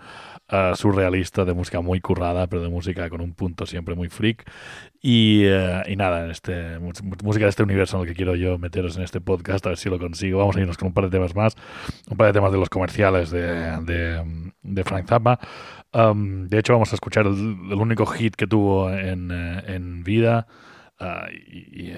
eh, 0.48 0.72
surrealista, 0.74 1.44
de 1.44 1.54
música 1.54 1.80
muy 1.80 2.00
currada, 2.00 2.48
pero 2.48 2.60
de 2.60 2.70
música 2.70 3.08
con 3.08 3.20
un 3.20 3.34
punto 3.34 3.66
siempre 3.66 3.94
muy 3.94 4.08
freak. 4.08 4.50
Y, 5.00 5.44
eh, 5.44 5.84
y 5.86 5.94
nada, 5.94 6.28
este, 6.28 6.80
música 6.80 7.44
de 7.44 7.50
este 7.50 7.62
universo 7.62 7.98
en 7.98 8.02
el 8.02 8.08
que 8.08 8.16
quiero 8.16 8.34
yo 8.34 8.58
meteros 8.58 8.96
en 8.96 9.04
este 9.04 9.20
podcast, 9.20 9.64
a 9.66 9.68
ver 9.68 9.78
si 9.78 9.88
lo 9.88 10.00
consigo. 10.00 10.40
Vamos 10.40 10.56
a 10.56 10.60
irnos 10.60 10.76
con 10.76 10.88
un 10.88 10.94
par 10.94 11.04
de 11.04 11.10
temas 11.10 11.36
más, 11.36 11.54
un 12.10 12.16
par 12.16 12.26
de 12.26 12.32
temas 12.32 12.50
de 12.50 12.58
los 12.58 12.68
comerciales 12.68 13.30
de, 13.30 13.46
de, 13.82 14.50
de 14.62 14.82
Frank 14.82 15.06
Zappa. 15.06 15.38
Um, 15.92 16.48
de 16.48 16.58
hecho, 16.58 16.72
vamos 16.72 16.90
a 16.90 16.96
escuchar 16.96 17.26
el, 17.26 17.34
el 17.70 17.78
único 17.78 18.06
hit 18.06 18.34
que 18.34 18.48
tuvo 18.48 18.90
en, 18.90 19.30
eh, 19.30 19.62
en 19.68 20.02
vida. 20.02 20.48
Ah, 21.00 21.26
y, 21.30 21.90
eh, 21.92 21.96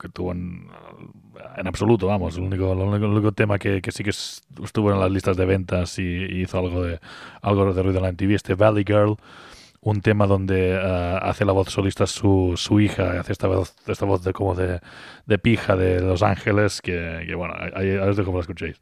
que 0.00 0.08
tuvo 0.08 0.32
en, 0.32 0.66
absoluto, 1.64 2.08
vamos, 2.08 2.36
el 2.36 2.42
único, 2.42 2.72
el 2.72 2.78
único, 2.78 3.04
el 3.06 3.12
único 3.12 3.30
tema 3.32 3.56
que, 3.58 3.80
que 3.80 3.92
sí 3.92 4.02
que 4.02 4.10
es- 4.10 4.42
estuvo 4.64 4.92
en 4.92 4.98
las 4.98 5.10
listas 5.12 5.36
de 5.36 5.44
ventas 5.44 5.96
y, 6.00 6.02
hizo 6.42 6.58
algo 6.58 6.82
de 6.82 6.98
algo 7.40 7.72
de 7.72 7.82
ruido 7.82 7.98
en 7.98 8.02
la 8.04 8.08
MTV, 8.12 8.34
este 8.34 8.54
Valley 8.56 8.84
Girl, 8.84 9.16
un 9.80 10.00
tema 10.00 10.26
donde 10.26 10.76
ah, 10.82 11.18
hace 11.18 11.44
la 11.44 11.52
voz 11.52 11.68
solista 11.70 12.06
su, 12.08 12.54
su 12.56 12.80
hija, 12.80 13.20
hace 13.20 13.30
esta 13.32 13.46
voz, 13.46 13.74
esta 13.86 14.06
voz 14.06 14.24
de 14.24 14.32
como 14.32 14.54
de, 14.56 14.80
de 15.26 15.38
pija 15.38 15.76
de 15.76 16.00
Los 16.00 16.22
Ángeles, 16.24 16.80
que, 16.82 17.32
bueno, 17.36 17.54
ahí, 17.76 17.90
ahí 17.90 18.08
os 18.08 18.16
dejo 18.16 18.30
que 18.32 18.36
la 18.36 18.40
escuchéis. 18.40 18.80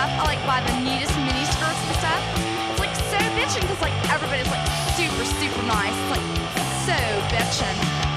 Stuff. 0.00 0.20
I 0.20 0.24
like 0.24 0.46
buy 0.46 0.60
the 0.64 0.80
neatest 0.80 1.14
mini 1.16 1.44
skirts 1.44 1.80
and 1.84 1.96
stuff. 2.00 2.22
It's 2.70 2.80
like 2.80 2.94
so 2.94 3.18
bitchin' 3.36 3.60
because 3.60 3.80
like 3.80 3.92
everybody's 4.10 4.48
like 4.48 4.66
super, 4.96 5.24
super 5.24 5.62
nice. 5.66 5.92
It's 5.92 6.10
like 6.10 6.26
so 6.86 6.96
bitchin'. 7.28 8.09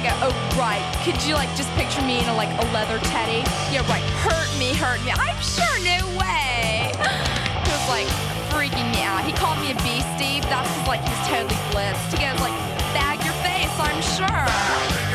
I 0.00 0.08
go, 0.08 0.32
"Oh 0.32 0.56
right. 0.56 0.80
Could 1.04 1.20
you 1.24 1.34
like 1.34 1.54
just 1.56 1.68
picture 1.76 2.00
me 2.02 2.20
in 2.20 2.28
a, 2.28 2.34
like 2.34 2.48
a 2.48 2.64
leather 2.72 2.98
teddy?" 3.12 3.44
Yeah, 3.68 3.84
right. 3.88 4.02
Hurt 4.24 4.48
me, 4.58 4.72
hurt 4.72 5.02
me. 5.04 5.12
I'm 5.12 5.36
sure, 5.42 5.76
no 5.84 6.00
way. 6.16 6.92
He 7.64 7.70
was 7.70 7.88
like 7.88 8.08
freaking 8.50 8.90
me 8.90 9.02
out. 9.02 9.24
He 9.24 9.32
called 9.32 9.58
me 9.60 9.70
a 9.70 9.78
beastie. 9.84 10.40
That's 10.48 10.88
like 10.88 11.04
he's 11.06 11.28
totally 11.28 11.54
blitzed. 11.70 12.10
He 12.12 12.18
goes 12.18 12.40
like, 12.40 12.56
"Bag 12.96 13.22
your 13.24 13.34
face." 13.44 13.70
I'm 13.78 14.00
sure. 14.02 15.09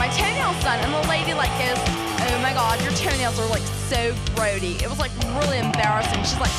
My 0.00 0.08
toenails 0.16 0.56
done, 0.64 0.80
and 0.80 0.94
the 0.94 1.08
lady 1.12 1.34
like 1.34 1.52
goes, 1.60 1.76
"Oh 1.76 2.38
my 2.40 2.54
god, 2.54 2.80
your 2.80 2.92
toenails 2.92 3.38
are 3.38 3.46
like 3.52 3.66
so 3.92 4.16
grody." 4.32 4.80
It 4.80 4.88
was 4.88 4.98
like 4.98 5.12
really 5.36 5.58
embarrassing. 5.58 6.24
She's 6.24 6.40
like, 6.40 6.56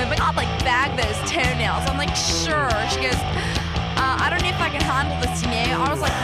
"Oh 0.00 0.06
my 0.08 0.16
god, 0.16 0.34
like 0.36 0.48
bag 0.64 0.96
those 0.96 1.18
toenails." 1.30 1.84
I'm 1.84 1.98
like, 1.98 2.16
"Sure." 2.16 2.72
She 2.88 3.04
goes, 3.04 3.20
uh, 4.00 4.24
"I 4.24 4.32
don't 4.32 4.40
know 4.40 4.48
if 4.48 4.60
I 4.60 4.70
can 4.70 4.80
handle 4.80 5.20
this, 5.20 5.42
you 5.44 5.50
know." 5.52 5.84
I 5.84 5.92
was 5.92 6.00
like 6.00 6.16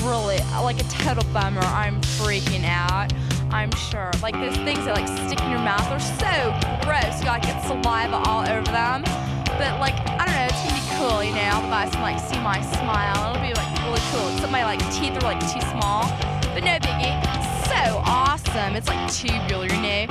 really 0.00 0.38
like 0.62 0.80
a 0.80 0.88
total 0.88 1.24
bummer. 1.32 1.60
I'm 1.60 2.00
freaking 2.18 2.64
out. 2.64 3.12
I'm 3.52 3.70
sure. 3.72 4.10
Like 4.22 4.34
those 4.34 4.56
things 4.64 4.84
that 4.86 4.96
like 4.96 5.06
stick 5.06 5.40
in 5.44 5.50
your 5.50 5.60
mouth 5.60 5.84
are 5.92 6.00
so 6.00 6.32
gross. 6.88 7.20
You 7.20 7.26
gotta 7.28 7.46
get 7.46 7.60
saliva 7.64 8.16
all 8.24 8.48
over 8.48 8.64
them. 8.72 9.04
But 9.60 9.76
like 9.78 9.94
I 10.16 10.24
don't 10.24 10.34
know, 10.34 10.48
it's 10.48 10.62
gonna 10.64 10.80
be 10.80 10.86
cool, 10.96 11.20
you 11.22 11.34
know. 11.36 11.60
The 11.60 11.68
guys 11.68 11.92
can 11.92 12.00
like 12.00 12.18
see 12.18 12.40
my 12.40 12.60
smile. 12.80 13.36
It'll 13.36 13.44
be 13.44 13.52
like 13.52 13.70
really 13.84 14.00
cool. 14.10 14.28
Except 14.32 14.50
my 14.50 14.64
like 14.64 14.80
teeth 14.88 15.12
are 15.20 15.26
like 15.28 15.40
too 15.52 15.60
small. 15.68 16.08
But 16.56 16.64
no 16.64 16.80
biggie. 16.80 17.12
So 17.68 18.00
awesome. 18.08 18.74
It's 18.74 18.88
like 18.88 19.04
tubular, 19.12 19.68
you 19.68 19.80
know. 19.82 20.06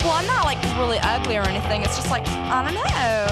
Well, 0.00 0.16
I'm 0.16 0.26
not 0.26 0.44
like 0.48 0.60
really 0.80 0.98
ugly 1.04 1.36
or 1.36 1.44
anything. 1.44 1.82
It's 1.82 1.96
just 1.96 2.10
like 2.10 2.26
I 2.28 2.64
don't 2.64 2.74
know. 2.74 3.28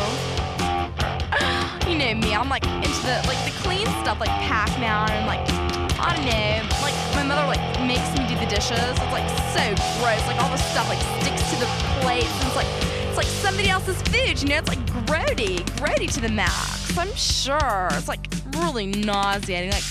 You 1.88 1.96
know 1.96 2.14
me, 2.14 2.34
I'm 2.34 2.50
like 2.50 2.66
into 2.66 3.00
the 3.00 3.24
like 3.26 3.42
the 3.46 3.52
clean 3.62 3.86
stuff 4.04 4.20
like 4.20 4.28
Pac-Man 4.28 5.10
and 5.10 5.26
like 5.26 5.67
I 6.00 6.14
don't 6.14 6.24
know. 6.24 6.76
Like 6.80 6.94
my 7.14 7.24
mother 7.24 7.46
like 7.46 7.60
makes 7.86 8.08
me 8.16 8.26
do 8.28 8.38
the 8.38 8.46
dishes. 8.46 8.78
It's 8.78 9.12
like 9.12 9.28
so 9.50 9.64
gross. 9.98 10.24
Like 10.26 10.40
all 10.40 10.50
the 10.50 10.56
stuff 10.56 10.88
like 10.88 11.00
sticks 11.20 11.50
to 11.50 11.56
the 11.58 11.66
plates 12.00 12.30
and 12.38 12.46
it's 12.46 12.56
like 12.56 12.66
it's 13.08 13.16
like 13.16 13.26
somebody 13.26 13.68
else's 13.68 14.00
food, 14.02 14.40
you 14.40 14.48
know, 14.48 14.58
it's 14.58 14.68
like 14.68 14.84
grody, 15.06 15.58
grody 15.80 16.12
to 16.12 16.20
the 16.20 16.28
max. 16.28 16.96
I'm 16.96 17.12
sure. 17.14 17.88
It's 17.92 18.08
like 18.08 18.28
really 18.56 18.86
nauseating. 18.86 19.70
Like 19.70 19.84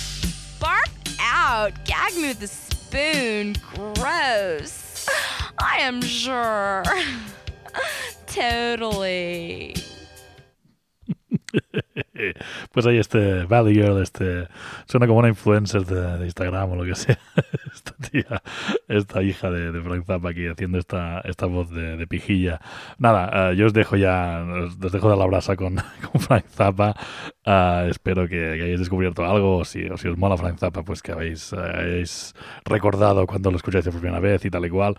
bark 0.60 0.90
out. 1.20 1.74
Gag 1.86 2.16
me 2.16 2.30
with 2.30 2.42
a 2.42 2.48
spoon. 2.48 3.56
Gross. 3.74 5.08
I 5.60 5.80
am 5.80 6.02
sure. 6.02 6.84
totally. 8.28 9.76
Pues 12.72 12.86
ahí 12.86 12.98
este 12.98 13.44
Valley 13.46 13.76
Girl, 13.76 14.02
este 14.02 14.48
suena 14.86 15.08
como 15.08 15.20
una 15.20 15.30
influencer 15.30 15.86
de, 15.86 16.18
de 16.18 16.26
Instagram 16.26 16.72
o 16.72 16.76
lo 16.76 16.84
que 16.84 16.96
sea. 16.96 17.18
Esta 17.74 17.94
tía, 18.10 18.42
esta 18.88 19.22
hija 19.22 19.52
de, 19.52 19.72
de 19.72 19.82
Frank 19.82 20.06
Zappa 20.06 20.30
aquí 20.30 20.48
haciendo 20.48 20.80
esta, 20.80 21.22
esta 21.22 21.46
voz 21.46 21.70
de, 21.70 21.96
de 21.96 22.08
pijilla. 22.08 22.60
Nada, 22.98 23.52
eh, 23.52 23.56
yo 23.56 23.68
os 23.68 23.74
dejo 23.74 23.96
ya, 23.96 24.44
os, 24.44 24.78
os 24.84 24.92
dejo 24.92 25.10
de 25.10 25.18
la 25.18 25.26
brasa 25.26 25.56
con, 25.56 25.76
con 26.12 26.22
Frank 26.22 26.46
Zappa. 26.48 26.96
Ah, 27.46 27.86
espero 27.90 28.28
que, 28.28 28.36
que 28.36 28.64
hayáis 28.64 28.80
descubierto 28.80 29.26
algo, 29.26 29.58
o 29.58 29.66
si, 29.66 29.86
o 29.86 29.98
si 29.98 30.08
os 30.08 30.18
mola 30.18 30.38
Frank 30.38 30.58
Zappa, 30.58 30.84
pues 30.84 31.02
que 31.02 31.12
habéis, 31.12 31.54
hayáis 31.54 32.34
recordado 32.66 33.28
cuando 33.28 33.52
lo 33.52 33.58
escucháis 33.58 33.86
por 33.86 34.00
primera 34.00 34.20
vez 34.20 34.44
y 34.46 34.50
tal 34.50 34.66
y 34.66 34.70
cual. 34.70 34.96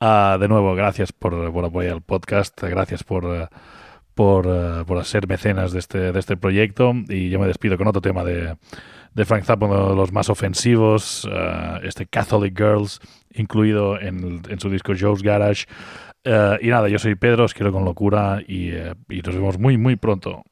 De 0.00 0.48
nuevo, 0.48 0.74
gracias 0.74 1.12
por, 1.12 1.52
por 1.52 1.64
apoyar 1.64 1.96
el 1.96 2.02
podcast, 2.02 2.60
gracias 2.62 3.04
por... 3.04 3.50
por, 4.14 4.46
eh, 4.46 4.84
por 4.86 5.04
ser 5.04 5.26
mecenas 5.26 5.72
de 5.72 5.78
este, 5.78 6.12
de 6.12 6.18
este 6.18 6.36
proyecto 6.36 6.92
y 7.08 7.30
yo 7.30 7.38
me 7.38 7.46
despido 7.46 7.78
con 7.78 7.88
otro 7.88 8.00
tema 8.00 8.24
de, 8.24 8.56
de 9.14 9.24
Frank 9.24 9.44
Zappa, 9.44 9.66
uno 9.66 9.90
de 9.90 9.96
los 9.96 10.12
más 10.12 10.28
ofensivos, 10.28 11.28
eh, 11.30 11.80
este 11.84 12.06
Catholic 12.06 12.56
Girls, 12.56 13.00
incluido 13.34 14.00
en, 14.00 14.42
en 14.48 14.60
su 14.60 14.70
disco 14.70 14.92
Joe's 14.98 15.22
Garage. 15.22 15.64
Eh, 16.24 16.58
y 16.62 16.68
nada, 16.68 16.88
yo 16.88 16.98
soy 16.98 17.14
Pedro, 17.14 17.44
os 17.44 17.54
quiero 17.54 17.72
con 17.72 17.84
locura 17.84 18.40
y, 18.46 18.70
y 19.08 19.22
nos 19.24 19.34
vemos 19.34 19.58
muy, 19.58 19.76
muy 19.78 19.96
pronto. 19.96 20.44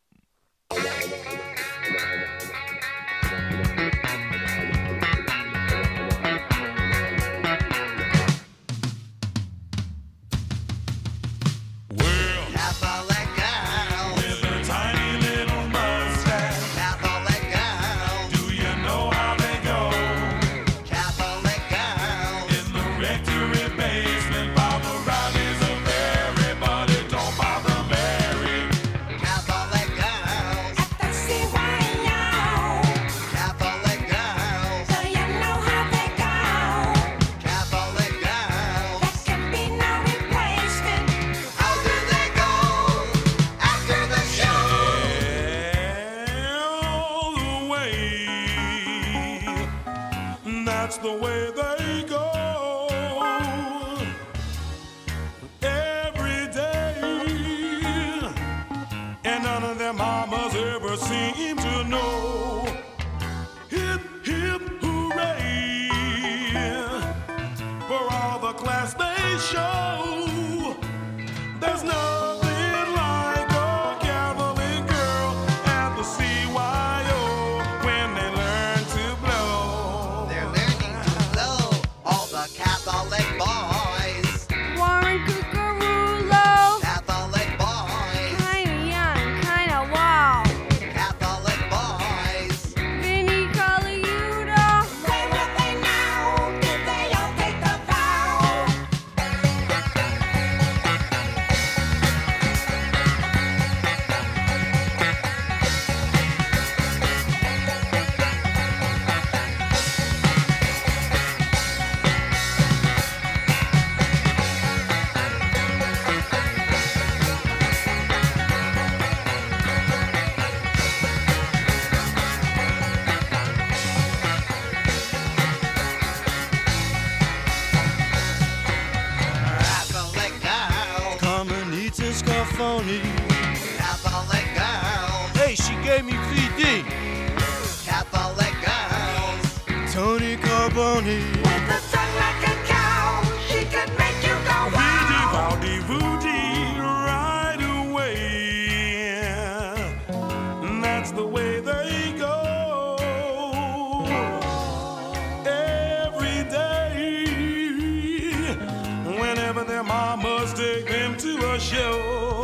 Whenever 159.81 159.83
their 159.83 159.85
mamas 159.85 160.53
take 160.55 160.87
them 160.89 161.17
to 161.17 161.53
a 161.53 161.61
show. 161.61 162.43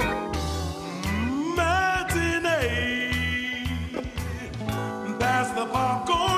Matinee, 1.57 3.11
pass 5.19 5.51
the 5.53 5.67
popcorn, 5.67 6.36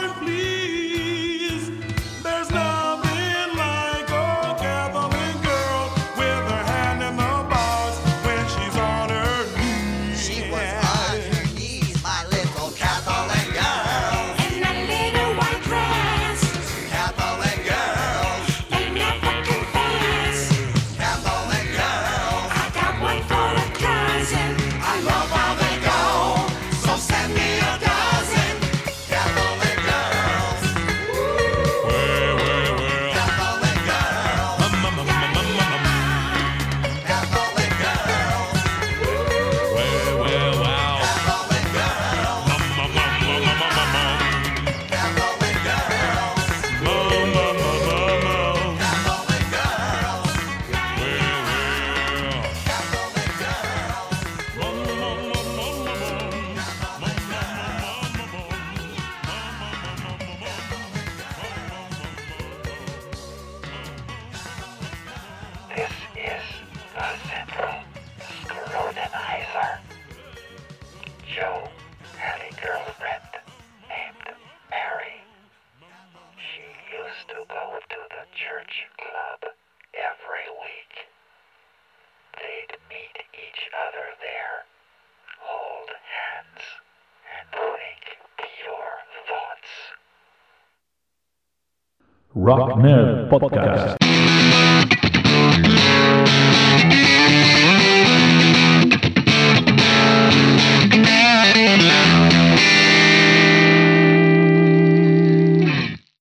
روك 92.48 92.78
نيرد 92.78 93.28
بودكاست 93.28 93.97